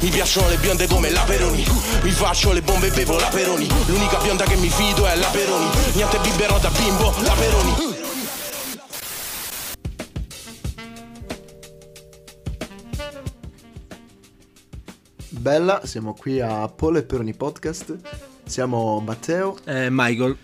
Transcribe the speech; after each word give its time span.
Mi 0.00 0.10
piacciono 0.10 0.48
le 0.48 0.56
bionde 0.56 0.86
come 0.86 1.10
la 1.10 1.22
Peroni 1.22 1.64
Mi 2.02 2.10
faccio 2.10 2.52
le 2.52 2.60
bombe 2.60 2.88
e 2.88 2.90
bevo 2.90 3.18
la 3.18 3.28
Peroni 3.28 3.66
L'unica 3.86 4.18
bionda 4.18 4.44
che 4.44 4.56
mi 4.56 4.68
fido 4.68 5.06
è 5.06 5.16
la 5.16 5.28
Peroni 5.28 5.68
Niente 5.94 6.18
biberò 6.18 6.58
da 6.58 6.70
bimbo, 6.70 7.14
la 7.22 7.32
Peroni 7.32 7.74
Bella, 15.30 15.82
siamo 15.84 16.12
qui 16.14 16.40
a 16.40 16.66
Polo 16.66 16.98
e 16.98 17.04
Peroni 17.04 17.32
Podcast. 17.32 17.96
Siamo 18.44 18.98
Matteo. 18.98 19.56
Eh, 19.64 19.86
Michael. 19.90 20.36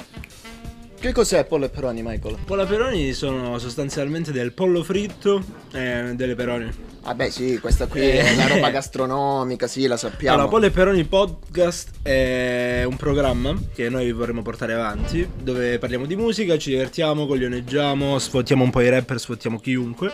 Che 1.01 1.13
cos'è 1.13 1.45
pollo 1.45 1.65
e 1.65 1.71
peroni, 1.71 2.03
Michael? 2.03 2.39
Pollo 2.45 2.63
e 2.63 2.67
peroni 2.67 3.13
sono 3.13 3.59
sostanzialmente 3.59 4.31
del 4.31 4.53
pollo 4.53 4.85
fritto 4.85 5.43
e 5.73 6.13
delle 6.15 6.37
peroni. 6.37 6.92
Ah 7.05 7.15
beh 7.17 7.31
sì, 7.31 7.59
questa 7.59 7.89
qui 7.89 8.01
è 8.01 8.33
una 8.33 8.47
roba 8.47 8.71
gastronomica, 8.71 9.67
sì, 9.67 9.89
la 9.89 9.97
sappiamo. 9.97 10.37
Allora, 10.37 10.49
Pollo 10.49 10.67
e 10.67 10.71
Peroni 10.71 11.05
Podcast 11.05 11.91
è 12.01 12.85
un 12.87 12.95
programma 12.95 13.61
che 13.75 13.89
noi 13.89 14.13
vorremmo 14.13 14.43
portare 14.43 14.75
avanti, 14.75 15.29
dove 15.43 15.79
parliamo 15.79 16.07
di 16.07 16.15
musica, 16.15 16.57
ci 16.57 16.71
divertiamo, 16.71 17.27
coglioneggiamo, 17.27 18.21
sfottiamo 18.21 18.63
un 18.63 18.71
po' 18.71 18.83
i 18.83 18.89
rapper, 18.89 19.19
sfottiamo 19.19 19.59
chiunque. 19.59 20.13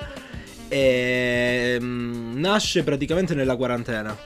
E 0.68 1.76
mm, 1.78 2.40
nasce 2.40 2.82
praticamente 2.82 3.34
nella 3.34 3.56
quarantena. 3.56 4.16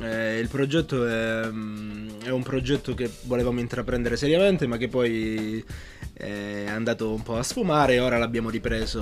Eh, 0.00 0.38
il 0.38 0.48
progetto 0.48 1.06
è, 1.06 1.46
mm, 1.46 2.22
è 2.24 2.30
un 2.30 2.42
progetto 2.42 2.94
che 2.94 3.10
volevamo 3.24 3.60
intraprendere 3.60 4.16
seriamente, 4.16 4.66
ma 4.66 4.78
che 4.78 4.88
poi 4.88 5.62
è 6.18 6.66
andato 6.66 7.12
un 7.12 7.22
po' 7.22 7.36
a 7.36 7.44
sfumare 7.44 8.00
ora 8.00 8.18
l'abbiamo 8.18 8.50
ripreso. 8.50 9.00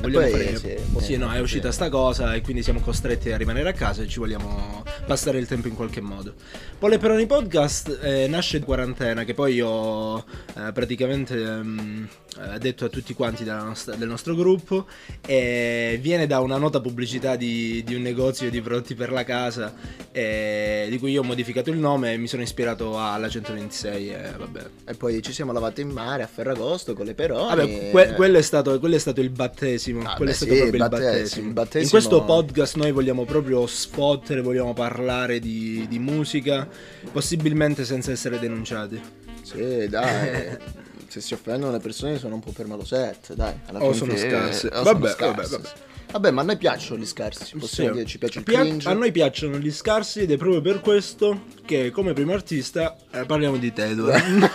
Vogliamo 0.00 0.26
poi, 0.26 0.30
fare... 0.30 0.56
sì, 0.56 0.76
sì, 1.00 1.12
eh, 1.14 1.16
no, 1.16 1.32
è 1.32 1.40
uscita 1.40 1.68
sì. 1.68 1.74
sta 1.76 1.88
cosa 1.88 2.34
e 2.34 2.42
quindi 2.42 2.62
siamo 2.62 2.80
costretti 2.80 3.32
a 3.32 3.38
rimanere 3.38 3.70
a 3.70 3.72
casa 3.72 4.02
e 4.02 4.06
ci 4.06 4.18
vogliamo 4.18 4.84
passare 5.06 5.38
il 5.38 5.46
tempo 5.46 5.68
in 5.68 5.74
qualche 5.74 6.02
modo. 6.02 6.34
Poi 6.78 6.98
Peroni 6.98 7.26
Podcast 7.26 8.00
eh, 8.02 8.26
nasce 8.28 8.58
in 8.58 8.64
quarantena, 8.64 9.24
che 9.24 9.32
poi 9.32 9.62
ho 9.62 10.24
eh, 10.56 10.72
praticamente 10.72 11.40
ehm, 11.40 12.08
eh, 12.38 12.58
detto 12.58 12.84
a 12.84 12.88
tutti 12.88 13.14
quanti 13.14 13.44
della 13.44 13.62
nostra- 13.62 13.94
del 13.94 14.08
nostro 14.08 14.34
gruppo 14.34 14.86
e 15.24 15.98
viene 16.02 16.26
da 16.26 16.40
una 16.40 16.56
nota 16.56 16.80
pubblicità 16.80 17.36
di, 17.36 17.82
di 17.84 17.94
un 17.94 18.02
negozio 18.02 18.50
di 18.50 18.60
prodotti 18.60 18.94
per 18.94 19.10
la 19.10 19.24
casa 19.24 19.74
eh, 20.12 20.86
di 20.90 20.98
cui 20.98 21.12
io 21.12 21.20
ho 21.20 21.24
modificato 21.24 21.70
il 21.70 21.78
nome 21.78 22.12
e 22.12 22.16
mi 22.18 22.26
sono 22.26 22.42
ispirato 22.42 22.98
alla 22.98 23.28
126 23.28 24.10
e 24.10 24.32
vabbè. 24.36 24.66
E 24.86 24.94
poi 24.94 25.22
ci 25.22 25.32
siamo 25.32 25.52
lavati 25.52 25.80
in 25.80 25.90
mare 25.90 26.22
a 26.22 26.26
Ferragosto 26.42 26.94
con 26.94 27.06
le 27.06 27.14
peroni. 27.14 27.54
Vabbè, 27.56 27.90
que- 27.90 28.12
quello, 28.14 28.38
è 28.38 28.42
stato, 28.42 28.78
quello 28.80 28.96
è 28.96 28.98
stato 28.98 29.20
il 29.20 29.30
battesimo. 29.30 30.00
Ah, 30.00 30.14
quello 30.16 30.24
beh, 30.24 30.30
è 30.30 30.34
stato 30.34 30.52
sì, 30.54 30.58
proprio 30.60 30.82
il 30.82 30.88
battesimo, 30.90 31.12
battesimo. 31.12 31.46
il 31.46 31.52
battesimo- 31.52 31.82
In 31.84 31.90
questo 31.90 32.24
podcast 32.24 32.76
noi 32.76 32.90
vogliamo 32.92 33.24
proprio 33.24 33.66
sfottere, 33.66 34.40
vogliamo 34.40 34.72
parlare 34.74 35.38
di, 35.38 35.86
di 35.88 35.98
musica, 36.00 36.68
possibilmente 37.12 37.84
senza 37.84 38.10
essere 38.10 38.38
denunciati. 38.40 39.00
Sì, 39.42 39.86
dai. 39.88 40.58
Se 41.12 41.20
si 41.20 41.34
offendono 41.34 41.72
le 41.72 41.78
persone 41.78 42.18
sono 42.18 42.34
un 42.36 42.40
po' 42.40 42.52
permalosette, 42.52 43.34
dai. 43.34 43.52
alla 43.66 43.82
O 43.84 43.92
sono 43.92 44.16
scarse. 44.16 44.70
sono 44.72 44.82
Vabbè, 44.82 45.08
scarse, 45.10 45.26
vabbè, 45.26 45.48
vabbè. 45.48 45.68
Vabbè, 46.12 46.30
ma 46.30 46.42
a 46.42 46.44
noi 46.44 46.56
piacciono 46.58 47.00
gli 47.00 47.06
scarsi. 47.06 47.56
Possiamo 47.56 47.90
Sì. 47.90 47.94
dire 47.96 48.06
ci 48.06 48.18
piace 48.18 48.38
il 48.40 48.44
Pia- 48.44 48.60
cringe. 48.60 48.86
a 48.88 48.92
noi 48.92 49.10
piacciono 49.12 49.56
gli 49.58 49.70
scarsi 49.72 50.20
ed 50.20 50.30
è 50.30 50.36
proprio 50.36 50.60
per 50.60 50.80
questo 50.80 51.44
che 51.64 51.90
come 51.90 52.12
primo 52.12 52.32
artista 52.34 52.96
eh, 53.10 53.24
parliamo 53.24 53.56
di 53.56 53.72
te, 53.72 53.84
Edward. 53.86 54.22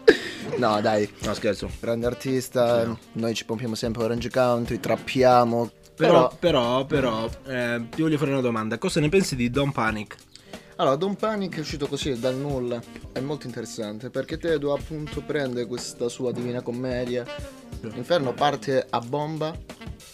No, 0.61 0.79
dai. 0.79 1.11
no, 1.23 1.33
scherzo. 1.33 1.71
Grande 1.79 2.05
artista, 2.05 2.95
noi 3.13 3.33
ci 3.33 3.45
pompiamo 3.45 3.73
sempre 3.73 4.03
Orange 4.03 4.29
Country, 4.29 4.79
trappiamo. 4.79 5.71
Però, 5.95 6.31
però, 6.37 6.85
però, 6.85 7.27
eh, 7.47 7.87
ti 7.89 8.03
voglio 8.03 8.19
fare 8.19 8.29
una 8.29 8.41
domanda. 8.41 8.77
Cosa 8.77 8.99
ne 8.99 9.09
pensi 9.09 9.35
di 9.35 9.49
Don't 9.49 9.73
Panic? 9.73 10.15
Allora, 10.75 10.95
Don 10.97 11.15
Panic 11.15 11.57
è 11.57 11.59
uscito 11.61 11.87
così 11.87 12.19
dal 12.19 12.35
nulla, 12.35 12.79
è 13.11 13.19
molto 13.21 13.47
interessante 13.47 14.11
perché 14.11 14.37
Tedo 14.37 14.71
appunto 14.71 15.21
prende 15.21 15.65
questa 15.65 16.09
sua 16.09 16.31
divina 16.31 16.61
commedia. 16.61 17.25
L'inferno 17.81 18.31
parte 18.33 18.85
a 18.87 18.99
bomba, 18.99 19.57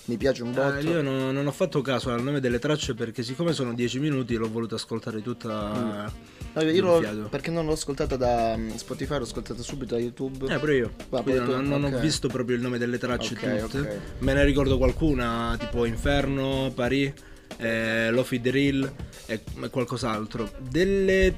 mi 0.07 0.17
piace 0.17 0.43
un 0.43 0.51
botto. 0.53 0.77
Eh, 0.77 0.83
io 0.83 1.01
non, 1.01 1.33
non 1.33 1.47
ho 1.47 1.51
fatto 1.51 1.81
caso 1.81 2.11
al 2.11 2.23
nome 2.23 2.39
delle 2.39 2.59
tracce 2.59 2.93
perché 2.93 3.23
siccome 3.23 3.53
sono 3.53 3.73
10 3.73 3.99
minuti 3.99 4.35
l'ho 4.35 4.49
voluto 4.49 4.75
ascoltare 4.75 5.21
tutta... 5.21 6.11
No, 6.53 6.61
io 6.63 6.81
l'ho- 6.83 7.27
perché 7.29 7.51
non 7.51 7.65
l'ho 7.65 7.73
ascoltata 7.73 8.15
da 8.15 8.55
mm, 8.57 8.71
Spotify, 8.75 9.17
l'ho 9.17 9.23
ascoltata 9.23 9.61
subito 9.61 9.95
da 9.95 10.01
YouTube. 10.01 10.51
Eh, 10.53 10.57
pure 10.57 10.75
io. 10.75 10.93
Va, 11.09 11.21
tu- 11.21 11.33
non, 11.43 11.67
non 11.67 11.83
ok. 11.83 11.93
ho 11.93 11.99
visto 11.99 12.27
proprio 12.27 12.55
il 12.55 12.61
nome 12.61 12.77
delle 12.77 12.97
tracce 12.97 13.33
Ok, 13.33 13.59
tutte. 13.69 13.79
ok. 13.79 13.97
Me 14.19 14.33
ne 14.33 14.43
ricordo 14.43 14.77
qualcuna, 14.77 15.55
tipo 15.59 15.85
Inferno, 15.85 16.71
Paris, 16.73 17.11
eh, 17.57 18.09
Lofi 18.11 18.39
Drill 18.41 18.83
e 19.27 19.41
e 19.59 19.69
qualcos'altro. 19.69 20.49
Delle 20.69 21.33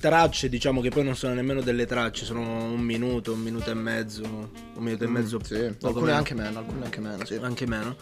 tracce, 0.00 0.48
diciamo 0.48 0.80
che 0.80 0.90
poi 0.90 1.04
non 1.04 1.16
sono 1.16 1.34
nemmeno 1.34 1.60
delle 1.60 1.86
tracce, 1.86 2.24
sono 2.24 2.40
un 2.40 2.80
minuto, 2.80 3.32
un 3.32 3.40
minuto 3.40 3.70
e 3.70 3.74
mezzo, 3.74 4.22
un 4.24 4.82
minuto 4.82 5.04
e 5.04 5.08
mezzo. 5.08 5.38
Mm, 5.38 5.40
sì, 5.40 5.54
alcune 5.54 6.04
meno. 6.06 6.16
anche 6.16 6.34
meno, 6.34 6.58
alcune 6.58 6.84
anche 6.84 7.00
meno, 7.00 7.24
sì. 7.24 7.38
Anche 7.40 7.66
meno. 7.66 7.96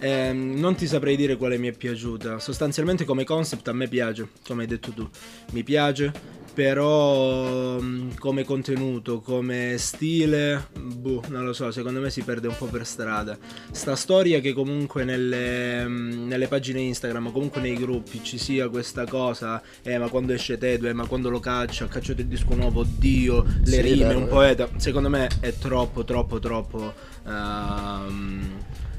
Ehm, 0.00 0.58
non 0.58 0.74
ti 0.74 0.86
saprei 0.86 1.14
dire 1.14 1.36
quale 1.36 1.58
mi 1.58 1.68
è 1.68 1.72
piaciuta. 1.72 2.38
Sostanzialmente 2.38 3.04
come 3.04 3.24
concept 3.24 3.68
a 3.68 3.72
me 3.72 3.86
piace, 3.86 4.28
come 4.46 4.62
hai 4.62 4.68
detto 4.68 4.92
tu. 4.92 5.08
Mi 5.52 5.62
piace. 5.62 6.38
Però 6.52 7.80
mm, 7.80 8.14
come 8.18 8.44
contenuto, 8.44 9.20
come 9.20 9.76
stile, 9.78 10.66
boh, 10.80 11.22
non 11.28 11.44
lo 11.44 11.52
so, 11.52 11.70
secondo 11.70 12.00
me 12.00 12.10
si 12.10 12.22
perde 12.22 12.48
un 12.48 12.56
po' 12.56 12.66
per 12.66 12.84
strada. 12.84 13.38
Sta 13.70 13.94
storia 13.94 14.40
che 14.40 14.52
comunque 14.52 15.04
nelle, 15.04 15.86
mm, 15.86 16.26
nelle 16.26 16.48
pagine 16.48 16.80
Instagram 16.80 17.28
o 17.28 17.32
comunque 17.32 17.60
nei 17.60 17.76
gruppi 17.76 18.20
ci 18.24 18.36
sia 18.36 18.68
questa 18.68 19.06
cosa, 19.06 19.62
eh 19.82 19.96
ma 19.98 20.08
quando 20.08 20.32
esce 20.32 20.58
Tedo, 20.58 20.88
eh 20.88 20.92
ma 20.92 21.06
quando 21.06 21.19
lo 21.28 21.40
caccia, 21.40 21.84
ha 21.84 21.88
cacciato 21.88 22.20
il 22.20 22.26
disco 22.26 22.54
nuovo, 22.54 22.84
Dio, 22.84 23.42
le 23.42 23.64
Sì, 23.66 23.80
rime, 23.80 24.06
vero, 24.06 24.18
un 24.18 24.24
vero. 24.24 24.36
poeta. 24.36 24.68
Secondo 24.76 25.08
me 25.08 25.28
è 25.40 25.52
troppo, 25.58 26.04
troppo, 26.04 26.38
troppo... 26.38 26.94
ehm, 27.26 28.42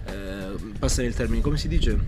eh, 0.05 0.47
passami 0.79 1.07
il 1.07 1.15
termine, 1.15 1.41
come 1.41 1.57
si 1.57 1.67
dice? 1.67 1.99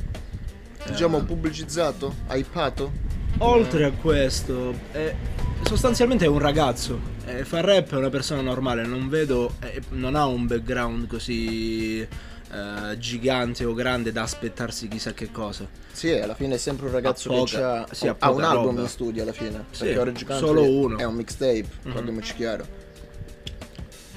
Diciamo 0.88 1.19
Eh, 1.19 1.24
pubblicizzato, 1.24 2.13
hypato. 2.29 2.91
oltre 3.40 3.85
a 3.85 3.91
questo, 3.91 4.74
è- 4.91 5.16
sostanzialmente 5.63 6.25
è 6.25 6.28
un 6.28 6.40
ragazzo. 6.40 7.12
eh, 7.25 7.45
fa 7.45 7.62
rap 7.62 7.94
è 7.94 7.95
una 7.95 8.09
persona 8.09 8.41
normale, 8.41 8.85
non 8.85 9.07
vedo. 9.07 9.53
eh, 9.62 9.81
non 9.91 10.16
ha 10.16 10.25
un 10.25 10.45
background 10.45 11.07
così 11.07 12.06
eh, 12.53 12.97
gigante 12.97 13.66
o 13.66 13.74
grande 13.74 14.12
da 14.12 14.22
aspettarsi 14.24 14.88
chissà 14.88 15.14
che 15.14 15.31
cosa. 15.31 15.68
Sì, 15.91 16.12
alla 16.12 16.36
fine 16.36 16.56
è 16.56 16.58
sempre 16.58 16.88
un 16.88 16.91
ragazzo 16.94 17.30
Ha 17.31 17.36
poca- 17.36 17.50
che 17.52 17.58
c'ha, 17.58 17.88
sì, 17.94 18.08
ha 18.08 18.16
ha 18.19 18.31
un 18.31 18.44
album 18.44 18.66
roba. 18.68 18.81
in 18.81 18.88
studio 18.88 19.24
alla 19.24 19.34
fine. 19.34 19.66
Sì, 19.72 19.84
perché 19.86 20.00
Orange 20.00 20.25
Country 20.25 20.46
solo 20.47 20.63
uno. 20.69 20.97
è 20.97 21.03
un 21.03 21.16
mixtape, 21.16 21.66
Mhm. 21.84 21.94
parliamoci 21.94 22.34
chiaro. 22.36 22.66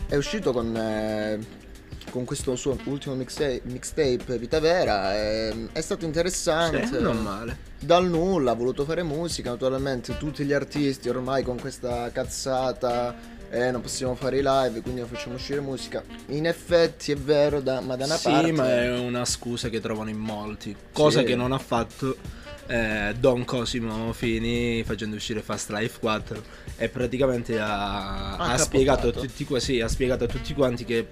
È 0.09 0.15
uscito 0.17 0.53
con, 0.53 0.77
eh, 0.77 1.39
con 2.11 2.25
questo 2.25 2.55
suo 2.57 2.79
ultimo 2.85 3.15
mixtape, 3.17 3.63
mixtape 3.65 4.39
Vita 4.39 4.61
Vera. 4.61 5.15
e- 5.17 5.69
è 5.73 5.81
stato 5.81 6.05
interessante. 6.05 6.87
Sì, 6.87 7.01
non 7.01 7.19
male. 7.23 7.65
Dal 7.81 8.07
nulla 8.09 8.53
ha 8.53 8.55
voluto 8.55 8.85
fare 8.85 9.03
musica, 9.03 9.51
naturalmente 9.51 10.17
tutti 10.17 10.45
gli 10.45 10.53
artisti 10.53 11.09
ormai 11.09 11.43
con 11.43 11.59
questa 11.61 12.11
cazzata. 12.13 13.35
Eh, 13.51 13.71
non 13.71 13.81
possiamo 13.81 14.15
fare 14.15 14.39
i 14.39 14.43
live, 14.43 14.81
quindi 14.81 15.01
non 15.01 15.09
facciamo 15.09 15.35
uscire 15.37 15.61
musica. 15.61 16.03
In 16.29 16.47
effetti 16.47 17.13
è 17.13 17.17
vero, 17.17 17.61
da, 17.61 17.81
ma 17.81 17.97
da 17.97 18.05
una 18.07 18.17
sì, 18.17 18.29
parte. 18.31 18.53
ma 18.53 18.73
è 18.83 18.99
una 18.99 19.25
scusa 19.25 19.69
che 19.69 19.81
trovano 19.81 20.11
in 20.11 20.19
molti. 20.19 20.75
Cosa 20.93 21.21
Sì. 21.21 21.27
che 21.27 21.37
non 21.37 21.53
ha 21.53 21.59
fatto 21.59 22.17
eh, 22.67 23.15
Don 23.19 23.45
Cosimo 23.45 24.13
Fini 24.13 24.83
facendo 24.85 25.15
uscire 25.17 25.41
Fast 25.41 25.71
Life 25.71 25.99
4 26.01 26.43
e 26.77 26.89
praticamente 26.89 27.59
ha, 27.61 28.37
Ha 28.37 28.53
ha 28.53 28.59
spiegato, 28.59 29.09
a 29.09 29.13
tutti, 29.13 29.47
sì, 29.61 29.81
ha 29.81 29.89
spiegato 29.89 30.25
a 30.25 30.27
tutti 30.27 30.53
quanti 30.53 30.85
che 30.85 31.07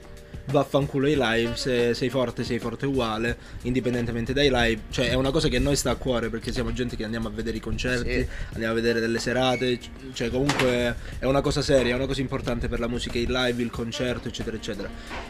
vaffanculo 0.47 1.07
i 1.09 1.17
live, 1.19 1.57
se 1.57 1.95
sei 1.95 2.11
forte 2.11 2.45
sei 2.45 2.59
forte 2.59 2.87
uguale, 2.87 3.37
indipendentemente 3.63 4.33
dai 4.33 4.51
live, 4.51 4.83
cioè 4.91 5.09
è 5.11 5.15
una 5.15 5.31
cosa 5.31 5.49
che 5.49 5.57
a 5.57 5.61
noi 5.61 5.77
sta 5.77 5.91
a 5.91 5.95
cuore 5.97 6.29
perché 6.29 6.53
siamo 6.53 6.73
gente 6.73 6.97
che 6.97 7.05
andiamo 7.05 7.29
a 7.29 7.31
vedere 7.31 7.57
i 7.57 7.61
concerti, 7.61 8.13
Sì. 8.13 8.27
andiamo 8.53 8.73
a 8.73 8.75
vedere 8.77 9.01
delle 9.01 9.19
serate, 9.19 9.79
cioè 10.13 10.31
comunque 10.31 10.95
è 11.19 11.25
una 11.25 11.41
cosa 11.41 11.63
seria, 11.63 11.93
è 11.93 11.97
una 11.97 12.07
cosa 12.07 12.21
importante 12.21 12.69
per 12.69 12.79
la 12.81 12.89
musica, 12.89 13.19
il 13.19 13.31
live, 13.31 13.63
il 13.63 13.71
concerto, 13.71 14.29
eccetera, 14.29 14.57
eccetera. 14.57 14.89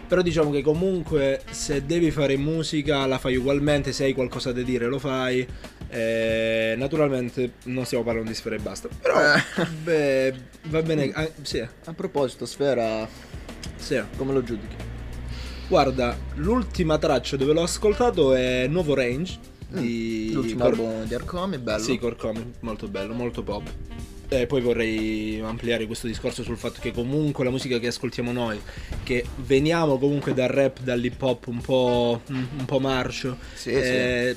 Però 0.08 0.20
diciamo 0.22 0.50
che 0.50 0.62
comunque 0.62 1.42
se 1.50 1.84
devi 1.86 2.10
fare 2.10 2.36
musica 2.36 3.06
la 3.06 3.18
fai 3.18 3.36
ugualmente, 3.36 3.92
se 3.92 4.04
hai 4.04 4.14
qualcosa 4.14 4.52
da 4.52 4.62
dire 4.62 4.86
lo 4.86 4.98
fai. 4.98 5.46
Eh, 5.88 6.74
naturalmente 6.76 7.52
non 7.64 7.84
stiamo 7.84 8.02
parlando 8.02 8.28
di 8.30 8.34
sfera 8.36 8.56
e 8.56 8.58
basta. 8.58 8.88
Però 9.00 9.14
Eh. 9.34 9.66
beh, 9.84 10.34
va 10.64 10.82
bene. 10.82 11.10
ah, 11.14 11.28
sì, 11.42 11.60
A 11.60 11.92
proposito, 11.92 12.46
Sfera, 12.46 13.08
sì. 13.76 14.02
come 14.16 14.32
lo 14.32 14.42
giudichi? 14.42 14.83
Guarda, 15.74 16.16
l'ultima 16.34 16.98
traccia 16.98 17.36
dove 17.36 17.52
l'ho 17.52 17.62
ascoltato 17.64 18.32
è 18.32 18.68
Nuovo 18.68 18.94
Range 18.94 19.38
di 19.70 20.28
Mm, 20.30 20.34
L'ultimo 20.34 20.62
Cor- 20.62 20.72
album 20.72 21.04
di 21.04 21.14
Arcomi, 21.14 21.58
bello. 21.58 21.82
Sì, 21.82 21.98
Corcomi, 21.98 22.52
molto 22.60 22.86
bello, 22.86 23.12
molto 23.12 23.42
pop. 23.42 23.68
E 24.40 24.46
poi 24.46 24.60
vorrei 24.60 25.40
ampliare 25.44 25.86
questo 25.86 26.06
discorso 26.06 26.42
sul 26.42 26.56
fatto 26.56 26.80
che 26.80 26.92
comunque 26.92 27.44
la 27.44 27.50
musica 27.50 27.78
che 27.78 27.86
ascoltiamo 27.88 28.32
noi, 28.32 28.60
che 29.02 29.24
veniamo 29.36 29.98
comunque 29.98 30.34
dal 30.34 30.48
rap, 30.48 30.80
dall'hip 30.80 31.20
hop 31.22 31.46
un 31.46 31.60
po', 31.60 32.20
un 32.28 32.64
po' 32.66 32.78
marcio, 32.80 33.36
Sì, 33.54 33.70
eh, 33.70 34.36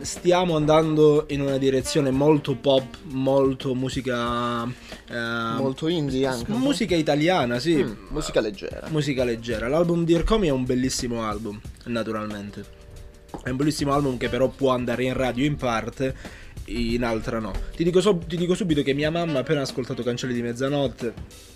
stiamo 0.00 0.56
andando 0.56 1.26
in 1.28 1.40
una 1.40 1.58
direzione 1.58 2.10
molto 2.10 2.54
pop, 2.54 2.96
molto 3.10 3.74
musica... 3.74 4.64
eh, 4.64 5.56
Molto 5.58 5.88
indie 5.88 6.26
anche. 6.26 6.52
musica 6.52 6.94
italiana, 6.94 7.58
sì. 7.58 7.82
Mm, 7.82 7.92
musica 8.10 8.40
leggera. 8.40 8.88
Musica 8.90 9.24
leggera. 9.24 9.68
L'album 9.68 10.04
di 10.04 10.12
Irkomi 10.12 10.48
è 10.48 10.52
un 10.52 10.64
bellissimo 10.64 11.22
album, 11.24 11.60
naturalmente. 11.86 12.76
È 13.42 13.50
un 13.50 13.56
bellissimo 13.56 13.92
album 13.92 14.16
che 14.16 14.28
però 14.28 14.48
può 14.48 14.70
andare 14.70 15.04
in 15.04 15.12
radio 15.14 15.44
in 15.44 15.56
parte, 15.56 16.14
in 16.68 17.02
altra 17.04 17.38
no. 17.38 17.52
Ti 17.74 17.84
dico, 17.84 18.00
so- 18.00 18.18
ti 18.18 18.36
dico 18.36 18.54
subito 18.54 18.82
che 18.82 18.94
mia 18.94 19.10
mamma 19.10 19.40
appena 19.40 19.60
ha 19.60 19.62
ascoltato 19.62 20.02
Cancelli 20.02 20.34
di 20.34 20.42
Mezzanotte 20.42 21.08
è 21.08 21.12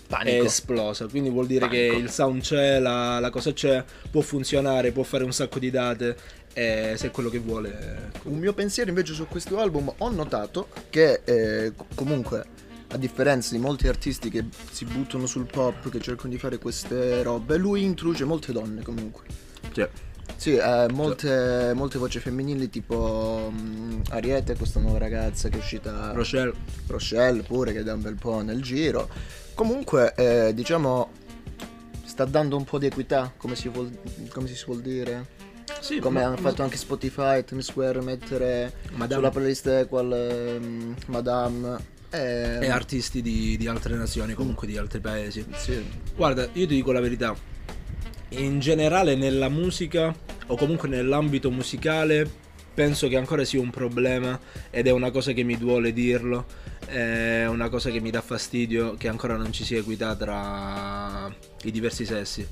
Panico. 0.07 0.43
esplosa. 0.45 1.07
Quindi 1.07 1.29
vuol 1.29 1.47
dire 1.47 1.67
Panico. 1.67 1.93
che 1.93 1.99
il 1.99 2.09
sound 2.09 2.41
c'è, 2.41 2.79
la, 2.79 3.19
la 3.19 3.29
cosa 3.29 3.53
c'è, 3.53 3.83
può 4.09 4.21
funzionare, 4.21 4.91
può 4.91 5.03
fare 5.03 5.23
un 5.23 5.33
sacco 5.33 5.59
di 5.59 5.69
date. 5.69 6.15
E 6.53 6.93
se 6.97 7.07
è 7.07 7.11
quello 7.11 7.29
che 7.29 7.39
vuole. 7.39 8.11
Un 8.23 8.37
mio 8.37 8.53
pensiero 8.53 8.89
invece 8.89 9.13
su 9.13 9.25
questo 9.27 9.59
album 9.59 9.91
ho 9.97 10.09
notato 10.11 10.67
che 10.89 11.21
eh, 11.23 11.73
co- 11.75 11.87
comunque 11.95 12.45
a 12.89 12.97
differenza 12.97 13.55
di 13.55 13.59
molti 13.59 13.87
artisti 13.87 14.29
che 14.29 14.45
si 14.69 14.85
buttano 14.85 15.25
sul 15.25 15.47
pop, 15.47 15.89
che 15.89 15.99
cercano 15.99 16.29
di 16.29 16.37
fare 16.37 16.59
queste 16.59 17.23
robe, 17.23 17.57
lui 17.57 17.83
introduce 17.83 18.23
molte 18.23 18.51
donne 18.51 18.83
comunque. 18.83 19.25
Cioè, 19.71 19.89
Sì, 20.35 20.55
eh, 20.55 20.87
molte, 20.91 21.71
molte 21.73 21.97
voci 21.97 22.19
femminili 22.19 22.69
tipo 22.69 23.51
mm, 23.53 24.01
Ariete, 24.09 24.55
questa 24.57 24.79
nuova 24.79 24.97
ragazza 24.97 25.47
che 25.49 25.55
è 25.55 25.59
uscita... 25.59 26.11
Rochelle. 26.11 26.53
Rochelle 26.87 27.43
pure 27.43 27.71
che 27.71 27.83
dà 27.83 27.93
un 27.93 28.01
bel 28.01 28.15
po' 28.15 28.41
nel 28.41 28.61
giro. 28.61 29.07
Comunque, 29.53 30.13
eh, 30.15 30.53
diciamo, 30.53 31.11
sta 32.03 32.25
dando 32.25 32.57
un 32.57 32.63
po' 32.65 32.77
di 32.77 32.87
equità, 32.87 33.31
come 33.37 33.55
si 33.55 33.69
vuol, 33.69 33.89
come 34.29 34.47
si 34.47 34.61
vuol 34.65 34.81
dire. 34.81 35.41
Sì, 35.79 35.99
Come 35.99 36.19
ma- 36.21 36.27
hanno 36.27 36.37
fatto 36.37 36.61
anche 36.63 36.77
Spotify, 36.77 37.43
Times 37.43 37.65
Square, 37.67 38.01
mettere 38.01 38.73
Madame. 38.91 39.13
sulla 39.15 39.29
playlist 39.29 39.87
qual 39.87 40.11
ehm, 40.11 40.95
Madame. 41.07 41.77
Eh, 42.09 42.59
E 42.61 42.69
artisti 42.69 43.21
di, 43.21 43.57
di 43.57 43.67
altre 43.67 43.95
nazioni, 43.95 44.33
comunque 44.33 44.67
di 44.67 44.77
altri 44.77 44.99
paesi. 44.99 45.45
sì. 45.55 45.83
Guarda, 46.15 46.43
io 46.43 46.67
ti 46.67 46.75
dico 46.75 46.91
la 46.91 46.99
verità. 46.99 47.35
In 48.35 48.59
generale 48.59 49.15
nella 49.15 49.47
musica 49.47 50.13
o 50.47 50.55
comunque 50.55 50.87
nell'ambito 50.89 51.51
musicale 51.51 52.27
penso 52.73 53.07
che 53.07 53.17
ancora 53.17 53.43
sia 53.43 53.59
un 53.59 53.69
problema 53.69 54.39
ed 54.69 54.87
è 54.87 54.91
una 54.91 55.11
cosa 55.11 55.31
che 55.31 55.43
mi 55.43 55.57
duole 55.57 55.93
dirlo, 55.93 56.45
è 56.85 57.45
una 57.45 57.69
cosa 57.69 57.89
che 57.89 57.99
mi 57.99 58.09
dà 58.11 58.21
fastidio 58.21 58.95
che 58.95 59.07
ancora 59.07 59.35
non 59.35 59.51
ci 59.53 59.63
sia 59.63 59.79
equità 59.79 60.15
tra 60.15 61.33
i 61.63 61.71
diversi 61.71 62.05
sessi. 62.05 62.45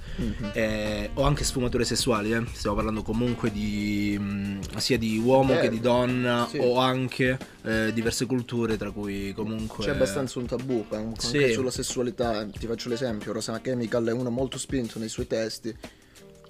Eh, 0.53 1.09
o 1.15 1.23
anche 1.23 1.44
sfumature 1.44 1.83
sessuali, 1.83 2.31
eh. 2.31 2.44
stiamo 2.53 2.75
parlando 2.75 3.01
comunque 3.01 3.51
di 3.51 4.18
mh, 4.18 4.77
sia 4.77 4.97
di 4.97 5.18
uomo 5.18 5.53
Beh, 5.56 5.62
che 5.62 5.69
di 5.69 5.79
donna 5.79 6.47
sì. 6.50 6.57
o 6.59 6.77
anche 6.77 7.38
eh, 7.63 7.91
diverse 7.94 8.25
culture 8.25 8.77
tra 8.77 8.91
cui 8.91 9.33
comunque... 9.33 9.83
C'è 9.83 9.91
abbastanza 9.91 10.39
un 10.39 10.45
tabù 10.45 10.85
anche 10.91 11.25
Sì. 11.25 11.51
sulla 11.51 11.71
sessualità. 11.71 12.45
Ti 12.45 12.68
faccio 12.68 12.88
l'esempio: 12.89 13.33
Rosana 13.33 13.59
Chemical 13.59 14.06
è 14.06 14.12
uno 14.12 14.29
molto 14.29 14.57
spinto 14.57 14.97
nei 14.97 15.09
suoi 15.09 15.27
testi. 15.27 15.75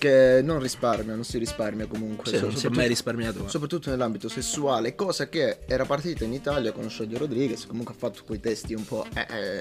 Che 0.01 0.42
non 0.44 0.59
risparmia, 0.59 1.13
non 1.13 1.24
si 1.24 1.38
risparmia 1.38 1.86
comunque. 1.86 2.31
Sì, 2.31 2.39
non 2.39 2.56
si 2.56 2.65
è 2.65 2.69
mai 2.69 2.88
risparmiato. 2.88 3.48
soprattutto 3.48 3.92
nell'ambito 3.92 4.30
sessuale, 4.30 4.95
cosa 4.95 5.30
che 5.30 5.59
era 5.68 5.86
partita 5.86 6.24
in 6.24 6.33
Italia 6.33 6.71
con 6.71 6.89
Shadio 6.89 7.19
Rodriguez, 7.19 7.68
comunque 7.68 7.94
ha 7.94 7.98
fatto 8.00 8.24
quei 8.25 8.39
testi 8.39 8.74
un 8.74 8.83
po'... 8.83 9.06
Eh, 9.13 9.19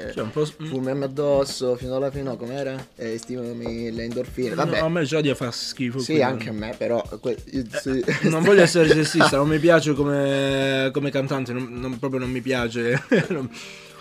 eh, 0.09 0.13
Cioè, 0.15 0.23
un 0.23 0.31
po'... 0.31 0.47
Fumiami 0.47 1.05
addosso, 1.05 1.77
fino 1.77 1.95
alla 1.97 2.11
fine, 2.11 2.23
no, 2.23 2.37
com'era? 2.39 2.87
E 2.97 3.19
stimami 3.19 3.91
le 3.93 4.05
endorfine, 4.05 4.55
vabbè. 4.55 4.79
No, 4.81 4.87
a 4.87 4.89
me 4.89 5.03
Jodia 5.05 5.35
fa 5.35 5.51
schifo. 5.51 5.99
sì, 5.99 6.23
anche 6.23 6.49
a 6.49 6.53
me, 6.53 6.75
però... 6.75 7.07
que- 7.21 7.37
io- 7.51 7.65
sì. 7.79 8.03
Non 8.31 8.43
voglio 8.43 8.63
essere 8.63 8.89
sessista, 8.95 9.37
non 9.37 9.47
mi 9.49 9.59
piace 9.59 9.93
come, 9.93 10.89
come 10.91 11.11
cantante, 11.11 11.53
non, 11.53 11.69
non- 11.71 11.99
proprio 11.99 12.19
non 12.19 12.31
mi 12.31 12.41
piace. 12.41 12.99
Non- 13.29 13.51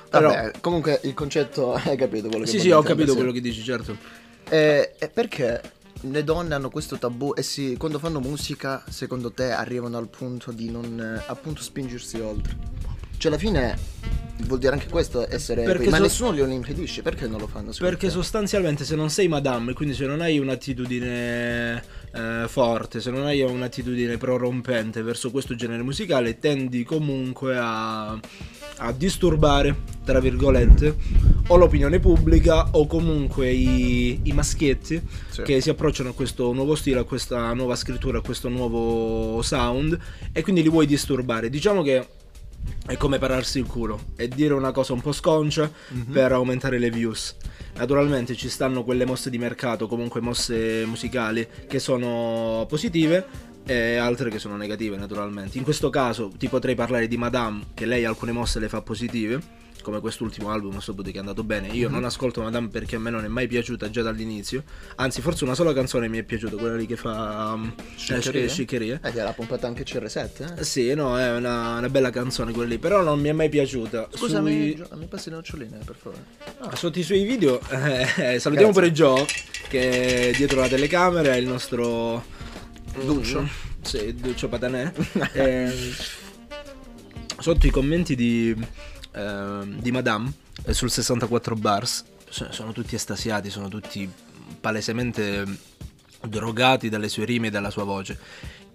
Però, 0.09 0.30
Vabbè, 0.30 0.51
comunque 0.62 1.01
il 1.03 1.13
concetto, 1.13 1.74
hai 1.83 1.97
capito 1.97 2.30
quello 2.30 2.45
che 2.45 2.50
sì, 2.50 2.59
sì, 2.62 2.71
ho 2.71 2.81
capito 2.81 3.13
quello 3.13 3.33
che 3.33 3.42
dici, 3.42 3.62
certo. 3.62 3.97
Eh, 4.47 4.94
e 4.97 5.07
perché 5.09 5.62
le 6.01 6.23
donne 6.23 6.55
hanno 6.55 6.69
questo 6.69 6.97
tabù 6.97 7.33
e 7.35 7.41
si, 7.41 7.75
quando 7.77 7.99
fanno 7.99 8.19
musica, 8.19 8.83
secondo 8.89 9.31
te, 9.31 9.51
arrivano 9.51 9.97
al 9.97 10.07
punto 10.07 10.51
di 10.51 10.69
non 10.69 10.99
eh, 10.99 11.23
appunto 11.27 11.61
spingersi 11.61 12.19
oltre? 12.19 12.55
Cioè, 13.17 13.31
alla 13.31 13.39
fine 13.39 13.77
vuol 14.43 14.59
dire 14.59 14.73
anche 14.73 14.87
questo 14.87 15.29
essere. 15.29 15.63
Perché 15.63 15.89
ma 15.89 15.97
so- 15.97 16.03
nessuno 16.03 16.33
glielo 16.33 16.51
impedisce, 16.51 17.01
perché 17.01 17.27
non 17.27 17.39
lo 17.39 17.47
fanno? 17.47 17.71
Perché 17.77 18.07
te? 18.07 18.13
sostanzialmente 18.13 18.85
se 18.85 18.95
non 18.95 19.09
sei 19.09 19.27
madame, 19.27 19.73
quindi 19.73 19.93
se 19.93 20.05
non 20.05 20.21
hai 20.21 20.39
un'attitudine 20.39 21.83
eh, 22.13 22.45
forte, 22.47 23.01
se 23.01 23.11
non 23.11 23.25
hai 23.25 23.41
un'attitudine 23.41 24.17
prorompente 24.17 25.01
verso 25.01 25.31
questo 25.31 25.55
genere 25.55 25.83
musicale, 25.83 26.39
tendi 26.39 26.83
comunque 26.83 27.57
a, 27.57 28.11
a 28.77 28.91
disturbare, 28.93 29.75
tra 30.05 30.19
virgolette, 30.19 30.95
o 31.51 31.55
l'opinione 31.57 31.99
pubblica 31.99 32.69
o 32.71 32.85
comunque 32.87 33.49
i, 33.51 34.19
i 34.23 34.31
maschietti 34.33 35.01
Sì. 35.29 35.41
che 35.41 35.61
si 35.61 35.69
approcciano 35.69 36.09
a 36.09 36.13
questo 36.13 36.51
nuovo 36.53 36.75
stile, 36.75 36.99
a 36.99 37.03
questa 37.03 37.51
nuova 37.53 37.75
scrittura, 37.75 38.19
a 38.19 38.21
questo 38.21 38.49
nuovo 38.49 39.41
sound 39.41 39.97
e 40.31 40.41
quindi 40.43 40.61
li 40.61 40.69
vuoi 40.69 40.85
disturbare. 40.85 41.49
Diciamo 41.49 41.81
che 41.81 42.07
è 42.85 42.97
come 42.97 43.17
pararsi 43.19 43.57
il 43.59 43.65
culo 43.65 43.99
e 44.15 44.27
dire 44.27 44.53
una 44.53 44.71
cosa 44.71 44.93
un 44.93 45.01
po' 45.01 45.11
sconcia 45.11 45.71
per 46.11 46.31
aumentare 46.33 46.77
le 46.77 46.89
views. 46.91 47.35
Naturalmente 47.77 48.35
ci 48.35 48.49
stanno 48.49 48.83
quelle 48.83 49.05
mosse 49.05 49.29
di 49.29 49.37
mercato, 49.37 49.87
comunque 49.87 50.21
mosse 50.21 50.83
musicali 50.85 51.47
che 51.67 51.79
sono 51.79 52.65
positive 52.67 53.25
e 53.65 53.95
altre 53.97 54.29
che 54.29 54.39
sono 54.39 54.57
negative 54.57 54.97
naturalmente. 54.97 55.57
In 55.57 55.63
questo 55.63 55.89
caso 55.89 56.31
ti 56.37 56.47
potrei 56.47 56.75
parlare 56.75 57.07
di 57.07 57.17
Madame 57.17 57.67
che 57.73 57.85
lei 57.85 58.05
alcune 58.05 58.33
mosse 58.33 58.59
le 58.59 58.69
fa 58.69 58.81
positive. 58.81 59.57
Come 59.81 60.01
quest'ultimo 60.01 60.51
album 60.51 60.79
saputo 60.79 61.09
che 61.09 61.15
è 61.17 61.19
andato 61.19 61.43
bene. 61.43 61.67
Io 61.69 61.89
non 61.89 62.03
ascolto 62.03 62.41
Madame 62.41 62.67
perché 62.67 62.97
a 62.97 62.99
me 62.99 63.09
non 63.09 63.23
è 63.23 63.27
mai 63.27 63.47
piaciuta 63.47 63.89
già 63.89 64.01
dall'inizio. 64.01 64.63
Anzi, 64.95 65.21
forse 65.21 65.45
una 65.45 65.55
sola 65.55 65.73
canzone 65.73 66.07
mi 66.07 66.17
è 66.17 66.23
piaciuta, 66.23 66.57
quella 66.57 66.75
lì 66.75 66.85
che 66.85 66.95
fa 66.97 67.53
um, 67.55 67.73
Sciccherie? 67.95 68.43
eh, 68.43 68.47
Sciccherie. 68.49 68.99
Eh, 69.03 69.33
pompata 69.35 69.68
anche 69.68 69.83
CR7, 69.83 70.59
eh? 70.59 70.63
Sì, 70.63 70.94
no, 70.94 71.18
è 71.18 71.35
una, 71.35 71.77
una 71.77 71.89
bella 71.89 72.09
canzone 72.09 72.51
quella 72.51 72.68
lì, 72.69 72.77
però 72.77 73.01
non 73.01 73.19
mi 73.19 73.30
è 73.30 73.31
mai 73.31 73.49
piaciuta. 73.49 74.09
Scusami, 74.13 74.51
Sui- 74.51 74.75
Gio- 74.75 74.89
mi 74.97 75.06
passi 75.06 75.30
le 75.30 75.35
noccioline, 75.37 75.77
per 75.85 75.95
favore. 75.95 76.23
ah, 76.59 76.75
sotto 76.75 76.99
i 76.99 77.04
suoi 77.04 77.23
video, 77.23 77.59
eh, 77.69 78.37
salutiamo 78.39 78.71
Grazie. 78.71 78.71
pure 78.73 78.92
Joe, 78.92 79.25
che 79.69 80.30
è 80.30 80.35
dietro 80.35 80.59
la 80.59 80.68
telecamera 80.68 81.33
è 81.33 81.37
il 81.37 81.47
nostro... 81.47 82.23
Duccio. 83.01 83.42
Mm, 83.42 83.45
Sì, 83.81 84.13
Duccio 84.13 84.49
Patanè. 84.49 84.92
Eh, 85.33 85.71
sotto 87.39 87.67
i 87.67 87.69
commenti 87.71 88.15
di, 88.15 88.55
ehm, 89.13 89.79
di 89.81 89.91
Madame, 89.91 90.31
eh, 90.65 90.73
sul 90.73 90.89
64 90.91 91.55
bars, 91.55 92.03
so- 92.29 92.51
sono 92.51 92.71
tutti 92.71 92.95
estasiati, 92.95 93.49
sono 93.49 93.67
tutti 93.69 94.09
palesemente 94.59 95.45
drogati 96.27 96.89
dalle 96.89 97.07
sue 97.09 97.25
rime 97.25 97.47
e 97.47 97.49
dalla 97.49 97.69
sua 97.69 97.83
voce. 97.83 98.17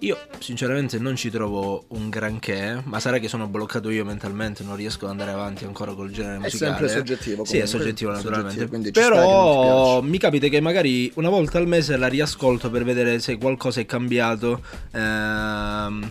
Io 0.01 0.19
sinceramente 0.39 0.99
non 0.99 1.15
ci 1.17 1.31
trovo 1.31 1.85
un 1.89 2.11
granché, 2.11 2.83
ma 2.85 3.01
sarà 3.01 3.19
che 3.19 3.29
sono 3.29 3.47
bloccato 3.47 3.89
io 3.91 4.05
mentalmente, 4.05 4.63
non 4.63 4.77
riesco 4.77 5.05
ad 5.05 5.13
andare 5.13 5.31
avanti 5.31 5.65
ancora 5.65 5.95
col 5.95 6.11
genere 6.11 6.37
È 6.37 6.39
musicale. 6.41 6.73
sempre 6.73 6.89
soggettivo, 6.89 7.45
Sì, 7.45 7.57
è 7.59 7.61
comunque. 7.61 7.79
soggettivo 7.79 8.11
naturalmente. 8.11 8.67
Soggettivo, 8.69 8.91
Però 9.01 10.03
mi 10.03 10.19
capita 10.19 10.49
che 10.49 10.61
magari 10.61 11.11
una 11.15 11.29
volta 11.31 11.59
al 11.59 11.69
mese 11.69 11.97
la 11.97 12.09
riascolto 12.09 12.71
per 12.71 12.85
vedere 12.85 13.19
se 13.21 13.39
qualcosa 13.39 13.81
è 13.81 13.87
cambiato. 13.87 14.63
ehm, 14.91 16.11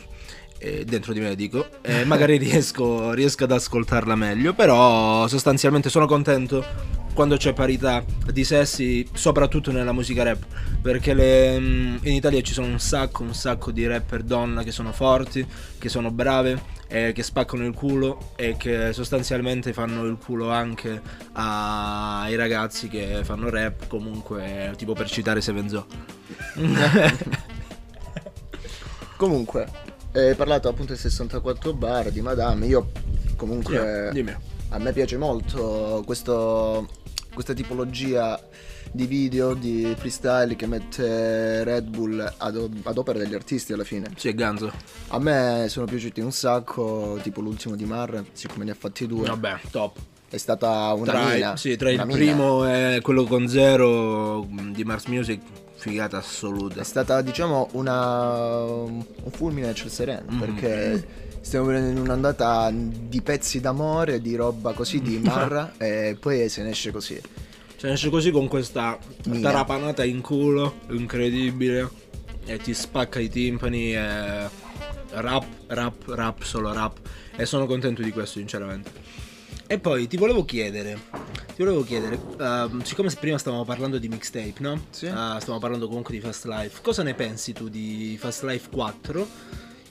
eh, 0.64 0.86
dentro 0.86 1.12
di 1.12 1.20
me 1.20 1.36
dico 1.36 1.68
e 1.82 2.06
magari 2.06 2.38
riesco, 2.38 3.12
riesco 3.12 3.44
ad 3.44 3.52
ascoltarla 3.52 4.16
meglio 4.16 4.54
però 4.54 5.28
sostanzialmente 5.28 5.90
sono 5.90 6.06
contento 6.06 6.64
quando 7.14 7.36
c'è 7.38 7.54
parità 7.54 8.04
di 8.32 8.44
sessi 8.44 9.08
soprattutto 9.14 9.72
nella 9.72 9.92
musica 9.92 10.24
rap 10.24 10.44
perché 10.82 11.14
le- 11.14 11.60
mm, 11.60 11.96
in 12.04 12.14
Italia 12.14 12.42
ci 12.42 12.54
sono 12.54 12.68
un 12.68 12.80
sacco 12.80 13.24
un 13.24 13.34
sacco 13.36 13.72
di 13.72 13.86
rapper 13.86 14.24
donna 14.24 14.64
che 14.64 14.72
sono 14.72 14.94
forti 14.94 15.46
che 15.78 15.90
sono 15.90 16.12
brave 16.12 16.72
e 16.88 17.12
che 17.14 17.24
spaccano 17.24 17.66
il 17.66 17.74
culo 17.74 18.32
e 18.36 18.56
che 18.58 18.94
sostanzialmente 18.94 19.74
fanno 19.74 20.04
il 20.06 20.18
culo 20.18 20.50
anche 20.50 21.02
ai 21.34 22.36
ragazzi 22.36 22.88
che 22.88 23.22
fanno 23.24 23.50
rap 23.50 23.88
comunque 23.88 24.74
tipo 24.78 24.94
per 24.94 25.10
citare 25.10 25.42
Sevenzo 25.42 25.86
Comunque, 29.16 29.68
hai 30.14 30.36
parlato 30.36 30.68
appunto 30.70 30.92
del 30.94 31.02
64 31.02 31.74
bar 31.74 32.12
di 32.12 32.22
Madame. 32.22 32.66
Io 32.68 32.92
comunque 33.36 34.10
dimmi 34.14 34.36
a 34.70 34.78
me 34.80 34.92
piace 34.92 35.18
molto 35.18 36.02
questo, 36.06 36.90
questa 37.34 37.54
tipologia 37.54 38.40
di 38.92 39.06
video 39.08 39.54
di 39.54 39.94
freestyle 39.98 40.56
che 40.56 40.66
mette 40.68 41.64
Red 41.64 41.88
Bull 41.88 42.34
ad, 42.38 42.70
ad 42.84 42.98
opera 42.98 43.20
degli 43.20 43.34
artisti 43.34 43.74
alla 43.74 43.84
fine. 43.84 44.10
sì 44.16 44.30
è 44.30 44.34
Ganzo 44.36 44.72
A 45.10 45.20
me 45.20 45.66
sono 45.70 45.86
piaciuti 45.86 46.22
un 46.22 46.32
sacco, 46.32 47.20
tipo 47.22 47.42
l'ultimo 47.42 47.76
di 47.76 47.86
Mar, 47.86 48.24
siccome 48.34 48.66
ne 48.66 48.72
ha 48.72 48.76
fatti 48.78 49.06
due. 49.08 49.28
vabbè 49.28 49.60
top 49.72 49.98
è 50.30 50.38
stata 50.38 50.92
una 50.94 51.12
Tra, 51.12 51.26
mina. 51.28 51.56
sì, 51.58 51.76
tra 51.76 51.92
il 51.92 52.00
mina. 52.06 52.14
primo 52.14 52.68
e 52.68 53.00
quello 53.04 53.24
con 53.26 53.48
zero 53.48 54.48
di 54.72 54.84
Mars 54.84 55.06
Music, 55.06 55.42
figata 55.84 56.18
assoluta. 56.18 56.80
È 56.80 56.84
stata, 56.86 57.22
diciamo, 57.22 57.68
una, 57.74 58.62
un 58.64 59.04
fulmine 59.32 59.68
a 59.70 59.74
ciel 59.74 59.92
sereno, 59.92 60.32
Mm. 60.32 60.40
perché 60.40 61.08
stiamo 61.42 61.66
prendendo 61.68 62.00
un'ondata 62.02 62.72
di 62.72 63.22
pezzi 63.22 63.60
d'amore, 63.60 64.22
di 64.22 64.34
roba 64.36 64.72
così, 64.72 65.02
di 65.02 65.20
marra, 65.24 65.74
e 65.78 66.16
poi 66.18 66.48
se 66.48 66.64
ne 66.64 66.70
esce 66.70 66.92
così. 66.92 67.20
Se 67.76 67.88
ne 67.88 67.94
esce 67.94 68.10
così 68.10 68.32
con 68.32 68.48
questa 68.48 68.98
Mina. 69.26 69.50
tarapanata 69.52 70.06
in 70.06 70.22
culo, 70.22 70.76
incredibile, 70.92 71.90
e 72.46 72.58
ti 72.60 72.74
spacca 72.74 73.20
i 73.20 73.28
timpani, 73.30 73.94
e 73.94 74.48
rap, 75.12 75.46
rap, 75.68 76.04
rap, 76.08 76.42
solo 76.44 76.72
rap, 76.72 76.98
e 77.36 77.46
sono 77.46 77.66
contento 77.66 78.02
di 78.02 78.12
questo 78.12 78.40
sinceramente. 78.40 78.90
E 79.68 79.80
poi 79.80 80.08
ti 80.08 80.16
volevo 80.16 80.46
chiedere, 80.46 80.98
ti 81.64 81.70
volevo 81.70 81.84
chiedere, 81.84 82.20
ehm, 82.40 82.82
siccome 82.82 83.10
prima 83.18 83.38
stavamo 83.38 83.64
parlando 83.64 83.98
di 83.98 84.10
mixtape, 84.10 84.56
no? 84.58 84.86
Sì. 84.90 85.06
Eh, 85.06 85.10
stavamo 85.10 85.60
parlando 85.60 85.88
comunque 85.88 86.14
di 86.14 86.20
Fast 86.20 86.46
Life, 86.46 86.82
cosa 86.82 87.04
ne 87.04 87.14
pensi 87.14 87.54
tu 87.54 87.70
di 87.70 88.18
Fast 88.20 88.44
Life 88.44 88.70
4? 88.70 89.28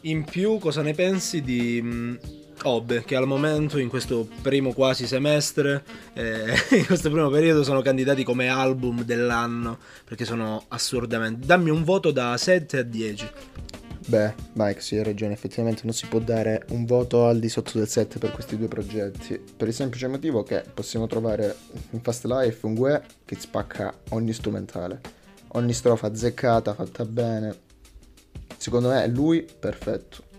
In 0.03 0.25
più 0.25 0.59
cosa 0.59 0.83
ne 0.83 0.93
pensi 0.93 1.41
di... 1.41 1.81
mh, 1.81 2.19
Ob, 2.65 3.03
che 3.03 3.17
al 3.17 3.27
momento 3.27 3.79
in 3.79 3.89
questo 3.89 4.29
primo 4.41 4.73
quasi 4.73 5.07
semestre, 5.07 5.83
eh, 6.13 6.55
in 6.77 6.87
questo 6.87 7.11
primo 7.11 7.29
periodo 7.29 7.65
sono 7.65 7.81
candidati 7.81 8.23
come 8.23 8.49
album 8.49 9.03
dell'anno, 9.03 9.79
perché 10.05 10.25
sono 10.25 10.63
assurdamente... 10.69 11.45
Dammi 11.47 11.71
un 11.71 11.83
voto 11.83 12.13
da 12.13 12.37
7 12.37 12.79
a 12.79 12.83
10. 12.83 13.31
Beh, 14.07 14.35
Mike, 14.55 14.81
sì, 14.81 14.97
hai 14.97 15.05
ragione, 15.05 15.33
effettivamente 15.33 15.83
non 15.85 15.93
si 15.93 16.07
può 16.07 16.19
dare 16.19 16.65
un 16.71 16.85
voto 16.85 17.27
al 17.27 17.39
di 17.39 17.49
sotto 17.49 17.79
del 17.79 17.89
7 17.89 18.19
per 18.19 18.33
questi 18.33 18.57
due 18.57 18.67
progetti, 18.67 19.41
per 19.57 19.69
il 19.69 19.75
semplice 19.75 20.09
motivo 20.09 20.43
che 20.43 20.65
possiamo 20.75 21.07
trovare 21.07 21.55
in 21.91 22.01
Fast 22.01 22.25
Life 22.25 22.67
un 22.67 22.75
Gue 22.75 23.03
che 23.25 23.37
spacca 23.39 23.95
ogni 24.11 24.33
strumentale, 24.33 25.01
ogni 25.49 25.73
strofa 25.73 26.09
azzeccata, 26.09 26.75
fatta 26.75 27.05
bene. 27.05 27.57
Secondo 28.57 28.89
me 28.89 29.07
lui 29.07 29.47
perfetto. 29.59 30.31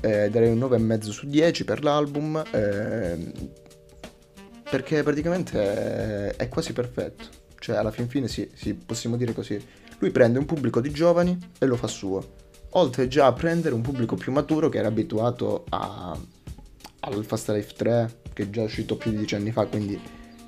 Eh, 0.00 0.30
darei 0.30 0.50
un 0.50 0.58
9,5 0.58 1.10
su 1.10 1.26
10 1.26 1.64
per 1.64 1.84
l'album 1.84 2.42
ehm, 2.50 3.32
perché 4.68 5.02
praticamente 5.02 5.60
è, 5.60 6.36
è 6.36 6.48
quasi 6.48 6.72
perfetto. 6.72 7.40
Cioè, 7.58 7.76
alla 7.76 7.90
fin 7.90 8.08
fine 8.08 8.26
sì, 8.26 8.48
sì, 8.54 8.74
possiamo 8.74 9.16
dire 9.16 9.32
così. 9.32 9.60
Lui 9.98 10.10
prende 10.10 10.38
un 10.38 10.46
pubblico 10.46 10.80
di 10.80 10.90
giovani 10.90 11.36
e 11.58 11.66
lo 11.66 11.76
fa 11.76 11.86
suo. 11.86 12.40
Oltre 12.74 13.08
già 13.08 13.26
a 13.26 13.32
prendere 13.32 13.74
un 13.74 13.82
pubblico 13.82 14.16
più 14.16 14.32
maturo 14.32 14.68
che 14.68 14.78
era 14.78 14.88
abituato 14.88 15.64
a- 15.68 16.18
al 17.00 17.24
Fast 17.24 17.50
Life 17.50 17.74
3, 17.76 18.20
che 18.32 18.44
è 18.44 18.50
già 18.50 18.62
uscito 18.62 18.96
più 18.96 19.10
di 19.10 19.18
dieci 19.18 19.34
anni 19.34 19.50
fa, 19.50 19.66
quindi 19.66 20.00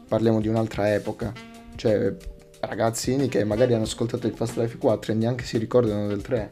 parliamo 0.09 0.41
di 0.41 0.49
un'altra 0.49 0.93
epoca. 0.95 1.33
Cioè, 1.77 2.15
ragazzini 2.61 3.29
che 3.29 3.45
magari 3.45 3.75
hanno 3.75 3.83
ascoltato 3.83 4.27
il 4.27 4.35
Fast 4.35 4.57
Life 4.57 4.79
4 4.79 5.13
e 5.13 5.15
neanche 5.15 5.45
si 5.45 5.59
ricordano 5.59 6.07
del 6.07 6.23
3, 6.23 6.51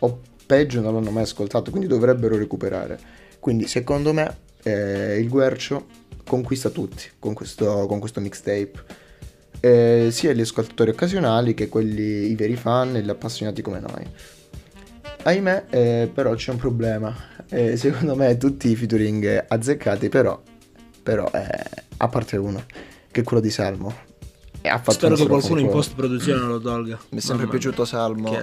o 0.00 0.20
peggio 0.46 0.80
non 0.80 0.94
l'hanno 0.94 1.10
mai 1.10 1.22
ascoltato, 1.22 1.70
quindi 1.70 1.88
dovrebbero 1.88 2.36
recuperare. 2.36 2.98
Quindi, 3.38 3.66
secondo 3.66 4.12
me, 4.12 4.36
eh, 4.62 5.18
il 5.18 5.28
Guercio 5.28 5.86
conquista 6.26 6.70
tutti 6.70 7.04
con 7.18 7.34
questo, 7.34 7.86
con 7.86 8.00
questo 8.00 8.20
mixtape. 8.20 9.02
Eh, 9.60 10.08
sia 10.10 10.32
gli 10.32 10.40
ascoltatori 10.40 10.90
occasionali 10.90 11.54
che 11.54 11.68
quelli, 11.68 12.30
i 12.30 12.34
veri 12.34 12.56
fan 12.56 12.96
e 12.96 13.02
gli 13.02 13.08
appassionati 13.08 13.62
come 13.62 13.80
noi. 13.80 14.06
Ahimè, 15.24 15.64
eh, 15.70 16.10
però 16.12 16.34
c'è 16.34 16.50
un 16.50 16.58
problema. 16.58 17.14
Eh, 17.48 17.76
secondo 17.76 18.14
me 18.14 18.36
tutti 18.36 18.68
i 18.68 18.76
featuring 18.76 19.44
azzeccati, 19.48 20.08
però, 20.10 20.40
però 21.02 21.30
eh, 21.32 21.64
a 21.96 22.08
parte 22.08 22.36
uno, 22.36 22.64
che 23.10 23.20
è 23.20 23.24
quello 23.24 23.40
di 23.42 23.50
Salmo. 23.50 24.12
E 24.60 24.68
ha 24.68 24.78
fatto 24.78 24.92
Spero 24.92 25.14
che 25.14 25.26
qualcuno 25.26 25.60
in 25.60 25.68
post 25.68 25.94
produzione 25.94 26.40
lo 26.46 26.58
tolga. 26.60 26.98
Mi 27.10 27.18
è 27.18 27.20
sempre 27.20 27.44
Mamma 27.46 27.58
piaciuto 27.58 27.84
Salmo. 27.84 28.38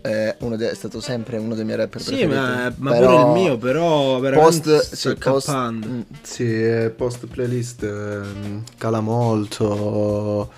È, 0.00 0.36
uno 0.40 0.56
de- 0.56 0.70
è 0.70 0.74
stato 0.74 1.00
sempre 1.00 1.36
uno 1.38 1.54
dei 1.54 1.64
miei 1.64 1.76
rapper 1.76 2.00
Sì, 2.00 2.10
preferiti. 2.10 2.34
ma, 2.34 2.72
ma 2.78 2.90
Però 2.92 3.10
pure 3.10 3.20
il 3.22 3.26
mio, 3.28 3.56
però 3.58 4.18
veramente 4.20 4.70
Post, 4.70 4.94
sì, 4.94 5.14
post, 5.16 5.48
accappando. 5.48 5.88
mm, 5.88 6.00
Sì, 6.22 6.44
eh, 6.64 6.92
post 6.96 7.26
playlist 7.26 7.82
ehm, 7.82 8.62
cala 8.78 9.00
molto. 9.00 10.50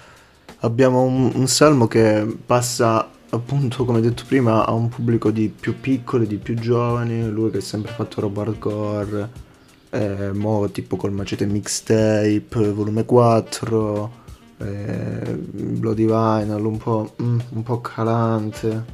Abbiamo 0.61 1.03
un, 1.03 1.33
un 1.35 1.47
salmo 1.49 1.87
che 1.87 2.27
passa 2.45 3.09
appunto, 3.31 3.85
come 3.85 4.01
detto 4.01 4.25
prima, 4.27 4.65
a 4.67 4.73
un 4.73 4.89
pubblico 4.89 5.31
di 5.31 5.49
più 5.49 5.79
piccoli, 5.81 6.27
di 6.27 6.39
più 6.39 6.55
giovani. 6.55 7.29
Lui 7.31 7.51
che 7.51 7.59
ha 7.59 7.61
sempre 7.61 7.93
fatto 7.93 8.21
roba 8.21 8.43
hardcore. 8.43 9.31
eh, 9.91 10.33
mo 10.33 10.71
tipo 10.71 10.97
col 10.97 11.13
macete 11.13 11.47
mixtape, 11.47 12.73
volume 12.73 13.05
4. 13.05 14.25
eh, 14.59 15.35
Bloody 15.37 16.05
Vinyl, 16.07 16.65
un 16.65 16.77
po', 16.79 17.15
mm, 17.23 17.39
un 17.51 17.63
po' 17.63 17.81
calante. 17.81 18.85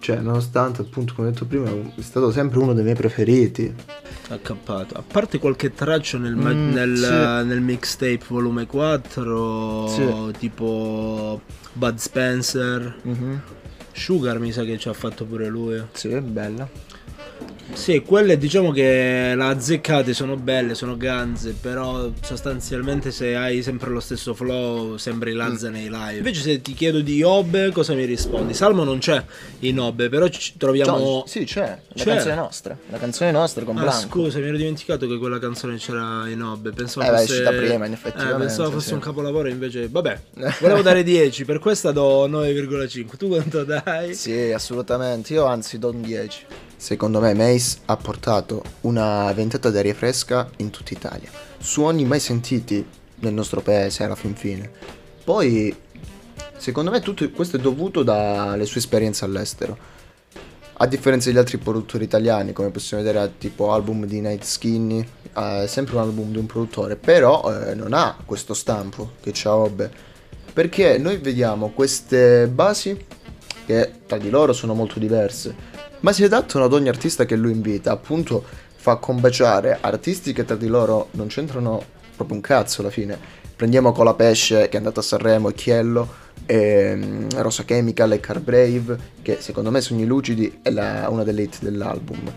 Cioè, 0.00 0.16
nonostante 0.20 0.82
appunto, 0.82 1.12
come 1.14 1.30
detto 1.30 1.44
prima, 1.44 1.68
è 1.70 2.00
stato 2.00 2.30
sempre 2.30 2.58
uno 2.60 2.72
dei 2.72 2.84
miei 2.84 2.94
preferiti. 2.94 3.74
Accappato. 4.28 4.94
A 4.94 5.02
parte 5.02 5.38
qualche 5.38 5.72
traccio 5.74 6.18
nel, 6.18 6.36
ma- 6.36 6.52
Mm, 6.52 6.72
nel, 6.72 6.96
sì. 6.96 7.46
nel 7.48 7.60
mixtape 7.60 8.20
volume 8.28 8.66
4, 8.66 9.88
Sì. 9.88 10.14
tipo 10.38 11.40
Bud 11.72 11.96
Spencer. 11.98 12.96
mhm. 13.02 13.40
Sugar 13.92 14.38
mi 14.38 14.52
sa 14.52 14.62
che 14.62 14.78
ci 14.78 14.88
ha 14.88 14.92
fatto 14.92 15.24
pure 15.24 15.48
lui. 15.48 15.82
Sì, 15.92 16.08
è 16.10 16.20
bella. 16.20 16.68
Sì, 17.72 18.00
quelle 18.00 18.38
diciamo 18.38 18.72
che 18.72 19.34
la 19.36 19.48
azzeccate 19.48 20.12
sono 20.12 20.36
belle, 20.36 20.74
sono 20.74 20.96
ganze, 20.96 21.54
però 21.60 22.10
sostanzialmente 22.22 23.10
se 23.10 23.36
hai 23.36 23.62
sempre 23.62 23.90
lo 23.90 24.00
stesso 24.00 24.34
flow 24.34 24.96
sembri 24.96 25.32
Lazza 25.32 25.68
nei 25.70 25.88
live. 25.90 26.16
Invece 26.16 26.40
se 26.40 26.60
ti 26.62 26.74
chiedo 26.74 27.00
di 27.00 27.22
Obbe 27.22 27.70
cosa 27.70 27.94
mi 27.94 28.04
rispondi? 28.04 28.54
Salmo 28.54 28.84
non 28.84 28.98
c'è 28.98 29.22
in 29.60 29.78
Obbe, 29.78 30.08
però 30.08 30.26
ci 30.28 30.54
troviamo... 30.56 31.24
Cioè, 31.26 31.28
sì, 31.28 31.44
c'è. 31.44 31.78
La 31.88 32.02
C'è. 32.02 32.04
canzone 32.04 32.34
nostra. 32.34 32.76
La 32.90 32.98
canzone 32.98 33.30
nostra 33.30 33.64
con 33.64 33.76
Ah 33.76 33.82
Blanco. 33.82 34.00
scusa, 34.00 34.38
mi 34.38 34.46
ero 34.48 34.56
dimenticato 34.56 35.06
che 35.06 35.18
quella 35.18 35.38
canzone 35.38 35.76
c'era 35.76 36.28
in 36.28 36.42
Obbe. 36.42 36.70
Pensavo 36.72 37.06
Eh, 37.06 37.10
beh, 37.10 37.16
è 37.16 37.20
fosse... 37.20 37.32
uscita 37.32 37.50
prima, 37.50 37.86
in 37.86 37.92
Eh, 37.92 37.94
effettivamente, 37.94 38.38
pensavo 38.46 38.70
fosse 38.72 38.88
sì. 38.88 38.94
un 38.94 39.00
capolavoro, 39.00 39.48
invece... 39.48 39.88
Vabbè, 39.88 40.20
volevo 40.60 40.82
dare 40.82 41.02
10, 41.02 41.44
per 41.44 41.58
questa 41.58 41.92
do 41.92 42.26
9,5. 42.28 43.16
Tu 43.16 43.28
quanto 43.28 43.62
dai? 43.64 44.14
Sì, 44.14 44.50
assolutamente. 44.52 45.32
Io 45.34 45.44
anzi 45.44 45.78
do 45.78 45.90
un 45.90 46.00
10. 46.00 46.46
Secondo 46.78 47.18
me 47.18 47.34
Mace 47.34 47.78
ha 47.86 47.96
portato 47.96 48.62
una 48.82 49.32
ventata 49.32 49.68
d'aria 49.68 49.94
fresca 49.94 50.48
in 50.58 50.70
tutta 50.70 50.92
Italia. 50.94 51.28
Suoni 51.58 52.04
mai 52.04 52.20
sentiti 52.20 52.86
nel 53.16 53.34
nostro 53.34 53.60
paese 53.60 54.04
alla 54.04 54.14
fin 54.14 54.36
fine. 54.36 54.70
Poi, 55.24 55.76
secondo 56.56 56.92
me 56.92 57.00
tutto 57.00 57.28
questo 57.30 57.56
è 57.56 57.60
dovuto 57.60 58.04
dalle 58.04 58.64
sue 58.64 58.78
esperienze 58.78 59.24
all'estero. 59.24 59.76
A 60.74 60.86
differenza 60.86 61.28
degli 61.28 61.38
altri 61.38 61.58
produttori 61.58 62.04
italiani, 62.04 62.52
come 62.52 62.70
possiamo 62.70 63.02
vedere 63.02 63.32
tipo 63.38 63.72
album 63.72 64.06
di 64.06 64.20
Night 64.20 64.44
Skinny, 64.44 65.04
è 65.32 65.64
sempre 65.66 65.96
un 65.96 66.02
album 66.02 66.30
di 66.30 66.38
un 66.38 66.46
produttore, 66.46 66.94
però 66.94 67.42
eh, 67.52 67.74
non 67.74 67.92
ha 67.92 68.16
questo 68.24 68.54
stampo 68.54 69.14
che 69.20 69.32
c'ha 69.34 69.52
Obbe. 69.52 69.90
Perché 70.52 70.96
noi 70.98 71.16
vediamo 71.16 71.70
queste 71.70 72.46
basi 72.46 72.96
che 73.66 73.92
tra 74.06 74.16
di 74.16 74.30
loro 74.30 74.52
sono 74.52 74.74
molto 74.74 75.00
diverse, 75.00 75.77
ma 76.00 76.12
si 76.12 76.24
adattano 76.24 76.64
ad 76.64 76.72
ogni 76.72 76.88
artista 76.88 77.24
che 77.24 77.36
lui 77.36 77.52
invita, 77.52 77.92
appunto 77.92 78.44
fa 78.76 78.96
combaciare 78.96 79.78
artisti 79.80 80.32
che 80.32 80.44
tra 80.44 80.56
di 80.56 80.68
loro 80.68 81.08
non 81.12 81.26
c'entrano 81.26 81.82
proprio 82.14 82.36
un 82.36 82.42
cazzo 82.42 82.80
alla 82.80 82.90
fine. 82.90 83.18
Prendiamo 83.56 83.92
Colapesce 83.92 84.68
che 84.68 84.74
è 84.74 84.76
andato 84.76 85.00
a 85.00 85.02
Sanremo 85.02 85.48
e 85.48 85.54
Chiello, 85.54 86.26
e, 86.46 87.26
Rosa 87.36 87.64
Chemical 87.64 88.12
e 88.12 88.20
Car 88.20 88.40
Brave, 88.40 88.98
che 89.20 89.38
secondo 89.40 89.70
me 89.70 89.80
Sogni 89.80 90.06
Lucidi 90.06 90.60
è 90.62 90.70
la- 90.70 91.08
una 91.10 91.24
delle 91.24 91.42
hit 91.42 91.58
dell'album. 91.60 92.32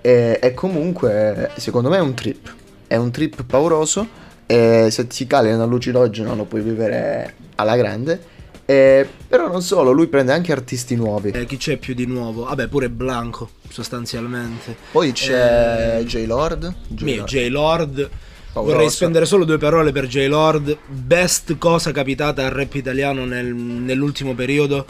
E, 0.00 0.38
e 0.42 0.54
comunque 0.54 1.50
secondo 1.56 1.88
me 1.88 1.98
è 1.98 2.00
un 2.00 2.14
trip, 2.14 2.52
è 2.86 2.96
un 2.96 3.10
trip 3.10 3.44
pauroso 3.44 4.20
e 4.46 4.88
se 4.90 5.06
ti 5.06 5.26
cali 5.26 5.52
una 5.52 5.64
lucidogeno 5.64 6.34
lo 6.34 6.44
puoi 6.44 6.62
vivere 6.62 7.34
alla 7.56 7.76
grande. 7.76 8.20
E- 8.64 9.08
però 9.28 9.48
non 9.48 9.62
solo, 9.62 9.90
lui 9.92 10.06
prende 10.06 10.32
anche 10.32 10.52
artisti 10.52 10.94
nuovi. 10.96 11.30
Eh, 11.30 11.44
chi 11.46 11.56
c'è 11.56 11.76
più 11.76 11.94
di 11.94 12.06
nuovo? 12.06 12.44
Vabbè, 12.44 12.68
pure 12.68 12.88
Blanco, 12.88 13.50
sostanzialmente. 13.68 14.76
Poi 14.90 15.12
c'è 15.12 15.98
Eh, 16.00 16.04
J-Lord. 16.04 16.74
Mio, 17.00 17.24
J-Lord. 17.24 18.10
Pauroso. 18.52 18.74
Vorrei 18.74 18.90
spendere 18.90 19.24
solo 19.24 19.44
due 19.44 19.58
parole 19.58 19.92
per 19.92 20.06
J-Lord. 20.06 20.76
Best 20.86 21.56
cosa 21.58 21.90
capitata 21.90 22.44
al 22.44 22.50
rap 22.50 22.74
italiano 22.74 23.24
nel- 23.24 23.54
nell'ultimo 23.54 24.34
periodo. 24.34 24.84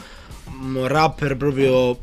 Un 0.60 0.86
rapper 0.88 1.36
proprio 1.36 1.96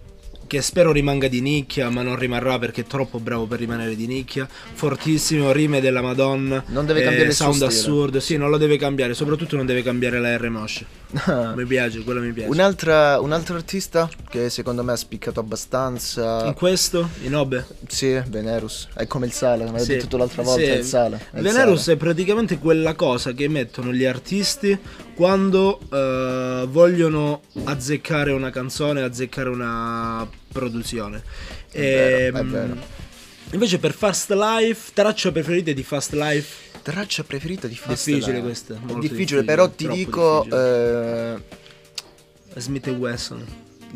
che 0.50 0.64
spero 0.64 0.92
rimanga 0.92 1.28
di 1.28 1.42
nicchia, 1.42 1.92
ma 1.92 2.02
non 2.02 2.16
rimarrà 2.16 2.58
perché 2.58 2.82
è 2.82 2.84
troppo 2.86 3.20
bravo 3.20 3.46
per 3.46 3.60
rimanere 3.60 3.96
di 3.96 4.08
nicchia. 4.08 4.50
Fortissimo, 4.50 5.52
rime 5.52 5.80
della 5.80 6.02
Madonna. 6.02 6.64
Non 6.70 6.88
deve 6.88 7.04
cambiare 7.04 7.28
il 7.28 7.36
suo 7.36 7.52
sound 7.52 7.62
assurdo. 7.62 8.20
Sì, 8.20 8.36
non 8.36 8.50
lo 8.50 8.58
deve 8.58 8.76
cambiare, 8.78 9.14
soprattutto 9.14 9.56
non 9.56 9.68
deve 9.68 9.84
cambiare 9.84 10.20
la 10.20 10.36
R 10.36 10.50
Mosh. 10.50 10.84
mi 11.56 11.66
piace, 11.66 12.04
quello 12.04 12.20
mi 12.20 12.32
piace. 12.32 12.50
Un'altra, 12.50 13.20
un 13.20 13.32
altro 13.32 13.56
artista 13.56 14.10
che 14.28 14.50
secondo 14.50 14.84
me 14.84 14.94
ha 14.94 14.96
spiccato 14.96 15.40
abbastanza. 15.40 16.48
In 16.48 16.56
questo, 16.56 17.10
in 17.22 17.36
Obe. 17.36 17.68
Sì, 17.88 18.20
Venerus. 18.28 18.88
È 18.96 19.06
come 19.06 19.28
il 19.28 19.32
sale, 19.32 19.66
come 19.66 19.80
Sì, 19.80 19.98
detto 19.98 20.18
l'altra 20.18 20.42
volta, 20.42 20.64
sì. 20.64 20.72
il 20.72 20.84
sale. 20.84 21.28
è 21.32 21.38
il 21.38 21.44
Venerus 21.44 21.84
sale. 21.84 21.96
è 21.96 22.00
praticamente 22.00 22.58
quella 22.58 22.96
cosa 22.96 23.34
che 23.34 23.48
mettono 23.48 23.94
gli 23.94 24.06
artisti 24.06 24.78
quando 25.20 25.82
eh, 25.92 26.66
vogliono 26.70 27.42
azzeccare 27.66 28.32
una 28.32 28.52
canzone, 28.52 29.02
azzeccare 29.02 29.50
una 29.50 30.26
produzione. 30.50 31.22
vero, 31.74 32.38
è 32.38 32.40
Ehm, 32.40 32.50
vero. 32.52 32.78
Invece 33.52 33.80
per 33.80 33.92
Fast 33.92 34.32
Life, 34.32 34.92
traccia 34.94 35.34
preferite 35.34 35.74
di 35.74 35.84
Fast 35.84 36.14
Life? 36.14 36.80
Traccia 36.82 37.24
preferita 37.26 37.68
di 37.68 37.76
Fast 37.76 38.06
Difficile 38.08 38.36
Life. 38.36 38.46
questa, 38.46 38.74
È 38.76 38.78
molto 38.78 38.94
difficile, 39.00 39.18
difficile, 39.18 39.44
però 39.44 39.70
ti 39.70 39.88
dico. 39.90 40.44
difficile. 40.46 41.36
eh, 42.54 42.62
Smith 42.62 42.88
e 42.88 42.92
Wesson. 42.92 43.46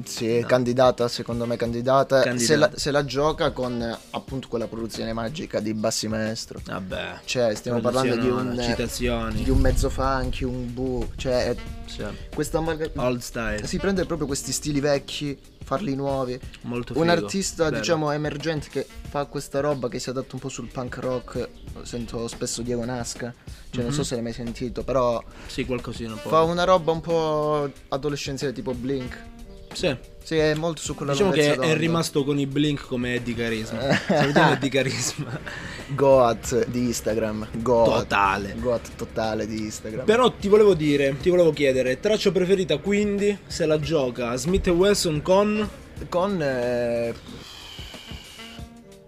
Sì, 0.04 0.28
è 0.38 0.46
candidata, 0.46 1.08
secondo 1.08 1.46
me 1.46 1.56
candidata. 1.56 2.20
Se 2.22 2.28
Candidata. 2.30 2.60
la, 2.72 2.72
se 2.78 2.92
la 2.92 3.06
gioca 3.06 3.52
con 3.52 3.98
appunto 4.12 4.48
quella 4.48 4.68
produzione 4.68 5.14
magica 5.14 5.60
di 5.60 5.74
Bassi 5.74 6.08
Maestro. 6.08 6.60
Vabbè. 6.66 7.20
Cioè, 7.26 7.54
stiamo 7.56 7.80
parlando 7.80 8.16
di 8.18 8.28
un. 8.28 8.58
Citazioni. 8.62 9.44
Di 9.44 9.50
un 9.50 9.60
mezzo 9.60 9.90
funky, 9.90 10.44
un 10.44 10.74
bu. 10.74 11.08
Cioè, 11.16 11.56
Sì. 11.86 12.04
questa 12.34 12.58
amalga- 12.60 12.90
Old 12.96 13.20
style. 13.22 13.66
Si 13.68 13.78
prende 13.78 14.06
proprio 14.06 14.26
questi 14.28 14.52
stili 14.52 14.80
vecchi, 14.80 15.38
farli 15.64 15.96
nuovi. 15.96 16.40
Molto 16.62 16.94
Un 16.98 17.08
figo, 17.08 17.12
artista, 17.12 17.66
bello. 17.66 17.80
diciamo, 17.80 18.12
emergente 18.12 18.68
che 18.70 18.88
fa 19.10 19.26
questa 19.26 19.60
roba 19.60 19.90
che 19.90 20.00
si 20.00 20.10
adatta 20.10 20.30
un 20.34 20.40
po' 20.40 20.50
sul 20.50 20.68
punk 20.70 20.98
rock. 20.98 21.50
Sento 21.84 22.28
spesso 22.28 22.62
Diego 22.62 22.84
Nasca. 22.86 23.34
Cioè, 23.70 23.82
non 23.84 23.92
Mhm. 23.92 23.98
so 23.98 24.04
se 24.04 24.14
l'hai 24.16 24.24
mai 24.24 24.34
sentito, 24.34 24.84
però 24.84 25.24
Sì, 25.48 25.66
qualcosina 25.66 26.14
un 26.14 26.20
po'. 26.22 26.30
fa 26.30 26.42
una 26.42 26.64
roba 26.64 26.92
un 26.92 27.02
po' 27.02 27.72
adolescenziale 27.90 28.54
tipo 28.54 28.74
Blink. 28.74 29.32
Sì. 29.74 29.96
Sì, 30.24 30.38
è 30.38 30.54
molto 30.54 30.82
su 30.82 30.96
quella 30.96 31.12
Diciamo 31.12 31.32
che 31.32 31.40
lunghezza 31.42 31.62
è 31.62 31.66
d'onda. 31.68 31.80
rimasto 31.82 32.24
con 32.24 32.40
i 32.40 32.46
Blink 32.48 32.88
come 32.88 33.16
Eddie 33.16 33.36
Carisma. 33.36 33.80
Salutiamo 34.08 34.54
Eddie 34.54 34.70
Carisma. 34.70 35.40
Goat 35.88 36.68
di 36.68 36.80
Instagram. 36.80 37.48
Goat. 37.58 38.00
Totale. 38.00 38.56
Goat 38.58 38.96
totale 38.96 39.46
di 39.46 39.58
Instagram. 39.64 40.06
Però 40.06 40.32
ti 40.32 40.48
volevo 40.48 40.76
dire, 40.76 41.18
ti 41.20 41.30
volevo 41.30 41.52
chiedere, 41.52 42.00
traccia 42.00 42.32
preferita 42.32 42.78
quindi 42.78 43.38
se 43.48 43.66
la 43.66 43.78
gioca 43.80 44.34
Smith 44.38 44.68
e 44.68 44.72
Wesson 44.72 45.22
con 45.22 45.70
Con. 46.08 46.42
Eh... 46.42 47.14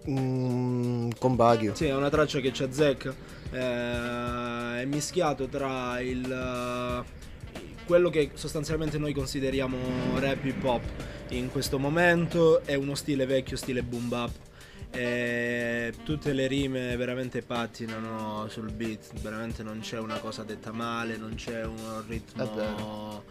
mm, 0.10 1.10
con 1.18 1.36
Baghio. 1.38 1.76
Sì, 1.76 1.86
è 1.86 1.96
una 1.96 2.10
traccia 2.10 2.40
che 2.40 2.52
ci 2.52 2.64
azzecca. 2.64 3.14
Eh, 3.52 4.82
è 4.82 4.86
mischiato 4.86 5.48
tra 5.48 6.00
il 6.02 6.30
eh, 6.30 7.24
quello 7.86 8.10
che 8.10 8.32
sostanzialmente 8.34 8.98
noi 8.98 9.14
consideriamo 9.14 9.78
rap 10.20 10.44
hip 10.44 10.64
hop 10.64 10.84
in 11.30 11.50
questo 11.50 11.80
momento 11.80 12.62
è 12.62 12.76
uno 12.76 12.96
stile 12.96 13.26
vecchio, 13.26 13.58
stile 13.58 13.84
boom 13.84 14.10
bap. 14.10 14.32
E 14.92 15.94
tutte 16.04 16.32
le 16.32 16.48
rime 16.48 16.96
veramente 16.96 17.42
pattinano 17.42 18.48
sul 18.48 18.72
beat, 18.72 19.20
veramente 19.20 19.62
non 19.62 19.80
c'è 19.80 20.00
una 20.00 20.20
cosa 20.20 20.44
detta 20.44 20.72
male, 20.72 21.18
non 21.18 21.36
c'è 21.36 21.66
un 21.66 22.04
ritmo 22.08 23.24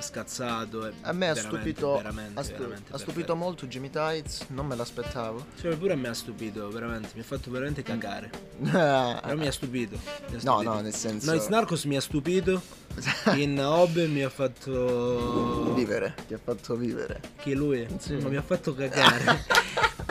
scazzato. 0.00 0.90
A 1.02 1.12
me 1.12 1.28
ha 1.28 1.34
stupito, 1.34 1.96
veramente, 1.96 2.40
ha, 2.40 2.42
stu- 2.42 2.56
veramente 2.56 2.92
ha 2.92 2.98
stupito 2.98 3.36
molto 3.36 3.66
Jimmy 3.66 3.90
Tights, 3.90 4.46
non 4.48 4.66
me 4.66 4.76
l'aspettavo. 4.76 5.46
Sì, 5.54 5.68
pure 5.68 5.92
a 5.92 5.96
me 5.96 6.08
ha 6.08 6.14
stupito, 6.14 6.68
veramente, 6.70 7.10
mi 7.14 7.20
ha 7.20 7.24
fatto 7.24 7.50
veramente 7.50 7.82
cagare. 7.82 8.30
no, 8.58 8.70
Però 9.22 9.36
mi 9.36 9.46
ha 9.46 9.52
stupito. 9.52 9.98
mi 10.28 10.36
ha 10.36 10.40
no, 10.42 10.60
stupito. 10.60 10.80
nel 10.80 10.94
senso. 10.94 11.30
Noiz 11.30 11.46
Narcos 11.48 11.84
mi 11.84 11.96
ha 11.96 12.00
stupito. 12.00 12.60
In 13.34 13.60
Obe 13.60 14.06
mi 14.06 14.22
ha 14.22 14.30
fatto. 14.30 15.72
Vivere, 15.74 16.14
ti 16.26 16.34
ha 16.34 16.40
fatto 16.42 16.76
vivere. 16.76 17.20
Chi 17.40 17.54
lui? 17.54 17.86
Sì. 17.98 18.14
Mi 18.14 18.36
ha 18.36 18.42
fatto 18.42 18.74
cagare. 18.74 19.42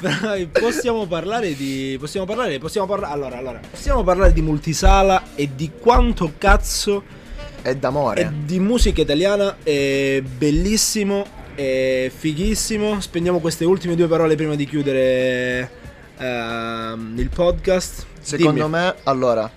Possiamo 0.52 1.06
parlare 1.06 1.56
di. 1.56 1.96
Possiamo 2.00 2.26
parlare. 2.26 2.60
Possiamo 2.60 2.88
parlare. 2.88 3.14
Allora, 3.14 3.38
allora. 3.38 3.60
Possiamo 3.70 4.04
parlare 4.04 4.34
di 4.34 4.42
multisala 4.42 5.36
e 5.36 5.56
di 5.56 5.72
quanto 5.80 6.34
cazzo 6.38 7.22
È 7.64 7.70
è 7.70 7.76
d'amore. 7.76 8.32
di 8.46 8.60
musica 8.60 9.02
italiana 9.02 9.58
è 9.64 10.22
bellissimo. 10.22 11.26
È 11.56 12.12
fighissimo. 12.16 13.00
Spendiamo 13.00 13.40
queste 13.40 13.64
ultime 13.66 13.96
due 13.96 14.08
parole 14.08 14.36
prima 14.36 14.56
di 14.56 14.66
chiudere 14.66 15.70
ehm, 16.18 17.16
il 17.18 17.30
podcast. 17.30 18.06
Secondo 18.20 18.64
Dimmi. 18.66 18.70
me, 18.70 18.96
allora, 19.04 19.50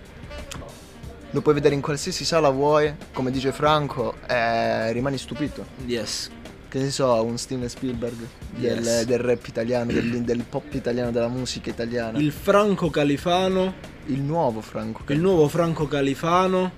lo 1.30 1.40
puoi 1.40 1.54
vedere 1.54 1.74
in 1.74 1.80
qualsiasi 1.80 2.24
sala 2.24 2.48
vuoi, 2.50 2.92
come 3.12 3.30
dice 3.30 3.52
Franco, 3.52 4.14
e 4.26 4.92
rimani 4.92 5.18
stupito. 5.18 5.64
Yes. 5.86 6.30
Che 6.68 6.78
ne 6.78 6.90
so, 6.90 7.22
un 7.22 7.38
Steven 7.38 7.68
Spielberg 7.68 8.14
del, 8.56 8.82
Yes. 8.84 9.04
del 9.04 9.18
rap 9.20 9.46
italiano, 9.46 9.92
del, 9.92 10.22
del 10.22 10.44
pop 10.48 10.72
italiano, 10.74 11.10
della 11.10 11.28
musica 11.28 11.70
italiana. 11.70 12.18
Il 12.18 12.32
Franco 12.32 12.90
Califano. 12.90 13.72
Il 14.06 14.20
nuovo 14.20 14.60
Franco. 14.60 15.02
Il 15.12 15.20
nuovo 15.20 15.48
Franco 15.48 15.86
Califano. 15.86 16.72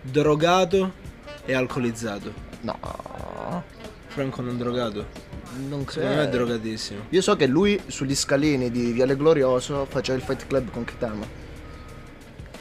Drogato 0.00 0.92
e 1.44 1.54
alcolizzato. 1.54 2.32
No, 2.62 2.78
Franco 4.08 4.42
non 4.42 4.56
drogato. 4.58 5.06
non 5.68 5.84
Secondo 5.88 6.14
me 6.16 6.22
è 6.22 6.28
credo. 6.28 6.44
drogatissimo. 6.44 7.00
Io 7.10 7.20
so 7.20 7.36
che 7.36 7.46
lui 7.46 7.80
sugli 7.86 8.14
scalini 8.14 8.70
di 8.70 8.92
Viale 8.92 9.16
Glorioso 9.16 9.86
faceva 9.88 10.18
il 10.18 10.24
Fight 10.24 10.46
Club 10.46 10.70
con 10.70 10.84
Kitama. 10.84 11.46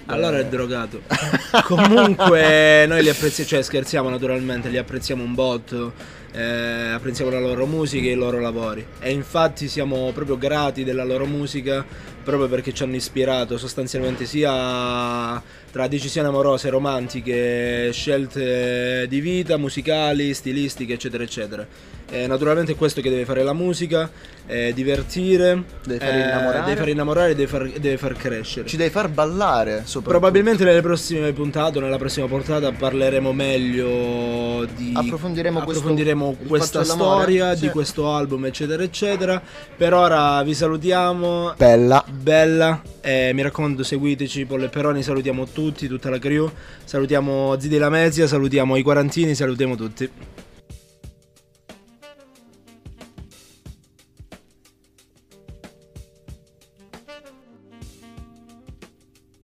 Allora 0.10 0.39
è 0.39 0.45
drogato. 0.45 1.02
Comunque 1.65 2.86
noi 2.88 3.04
li 3.04 3.10
apprezziamo, 3.10 3.50
cioè 3.50 3.62
scherziamo 3.62 4.10
naturalmente, 4.10 4.69
li 4.69 4.78
apprezziamo 4.78 5.21
un 5.21 5.34
botto, 5.34 5.93
eh, 6.32 6.91
apprezziamo 6.93 7.30
la 7.30 7.39
loro 7.41 7.65
musica 7.65 8.08
e 8.08 8.12
i 8.12 8.15
loro 8.15 8.39
lavori. 8.39 8.86
E 9.00 9.12
infatti 9.12 9.67
siamo 9.67 10.12
proprio 10.13 10.38
grati 10.38 10.86
della 10.86 11.04
loro 11.04 11.26
musica 11.26 11.86
proprio 12.27 12.49
perché 12.49 12.73
ci 12.73 12.83
hanno 12.83 12.97
ispirato 12.97 13.57
sostanzialmente 13.57 14.25
sia 14.25 15.41
tra 15.71 15.87
decisioni 15.87 16.27
amorose, 16.27 16.69
romantiche, 16.69 17.89
scelte 17.93 19.05
di 19.07 19.21
vita, 19.21 19.55
musicali, 19.55 20.33
stilistiche, 20.33 20.95
eccetera, 20.95 21.23
eccetera. 21.23 21.65
E 22.10 22.26
naturalmente 22.26 22.72
è 22.72 22.76
questo 22.76 23.02
che 23.02 23.10
deve 23.10 23.26
fare 23.26 23.43
la 23.43 23.52
musica, 23.52 24.10
eh, 24.46 24.72
divertire, 24.74 25.63
Deve 25.86 26.00
fare 26.00 26.17
eh, 26.17 26.24
innamorare. 26.24 26.63
deve 26.63 26.76
fare 26.78 26.91
innamorare 26.91 27.36
deve 27.36 27.48
far, 27.48 27.70
deve 27.70 27.98
far 27.98 28.13
crescere. 28.13 28.65
Ci 28.65 28.78
devi 28.78 28.89
far 28.89 29.10
ballare. 29.10 29.84
Probabilmente 30.04 30.63
nelle 30.63 30.82
prossime 30.82 31.34
puntate, 31.34 31.82
nella 31.82 31.98
prossima 31.98 32.28
puntata 32.28 32.72
parleremo 32.72 33.34
meglio 33.34 34.65
di 34.74 34.93
Approfondiremo 34.96 35.60
questo- 35.63 35.80
approfondiremo 35.80 36.38
il 36.39 36.48
questa 36.48 36.84
storia 36.86 37.54
sì. 37.56 37.62
di 37.63 37.70
questo 37.72 38.10
album, 38.10 38.46
eccetera, 38.46 38.82
eccetera. 38.84 39.41
Per 39.76 39.93
ora 39.93 40.41
vi 40.43 40.54
salutiamo. 40.54 41.56
Bella. 41.58 42.06
Bella, 42.10 42.82
eh, 43.02 43.32
mi 43.34 43.41
raccomando 43.41 43.84
seguiteci, 43.84 44.46
Polle 44.46 44.70
Peroni, 44.70 45.04
salutiamo 45.04 45.46
tutti, 45.48 45.88
tutta 45.89 46.10
la 46.10 46.20
crew, 46.20 46.50
salutiamo 46.86 47.60
Zidi 47.60 47.78
Lamezia, 47.78 48.28
salutiamo 48.28 48.78
i 48.78 48.82
quarantini, 48.82 49.36
salutiamo 49.36 49.76
tutti. 49.76 50.10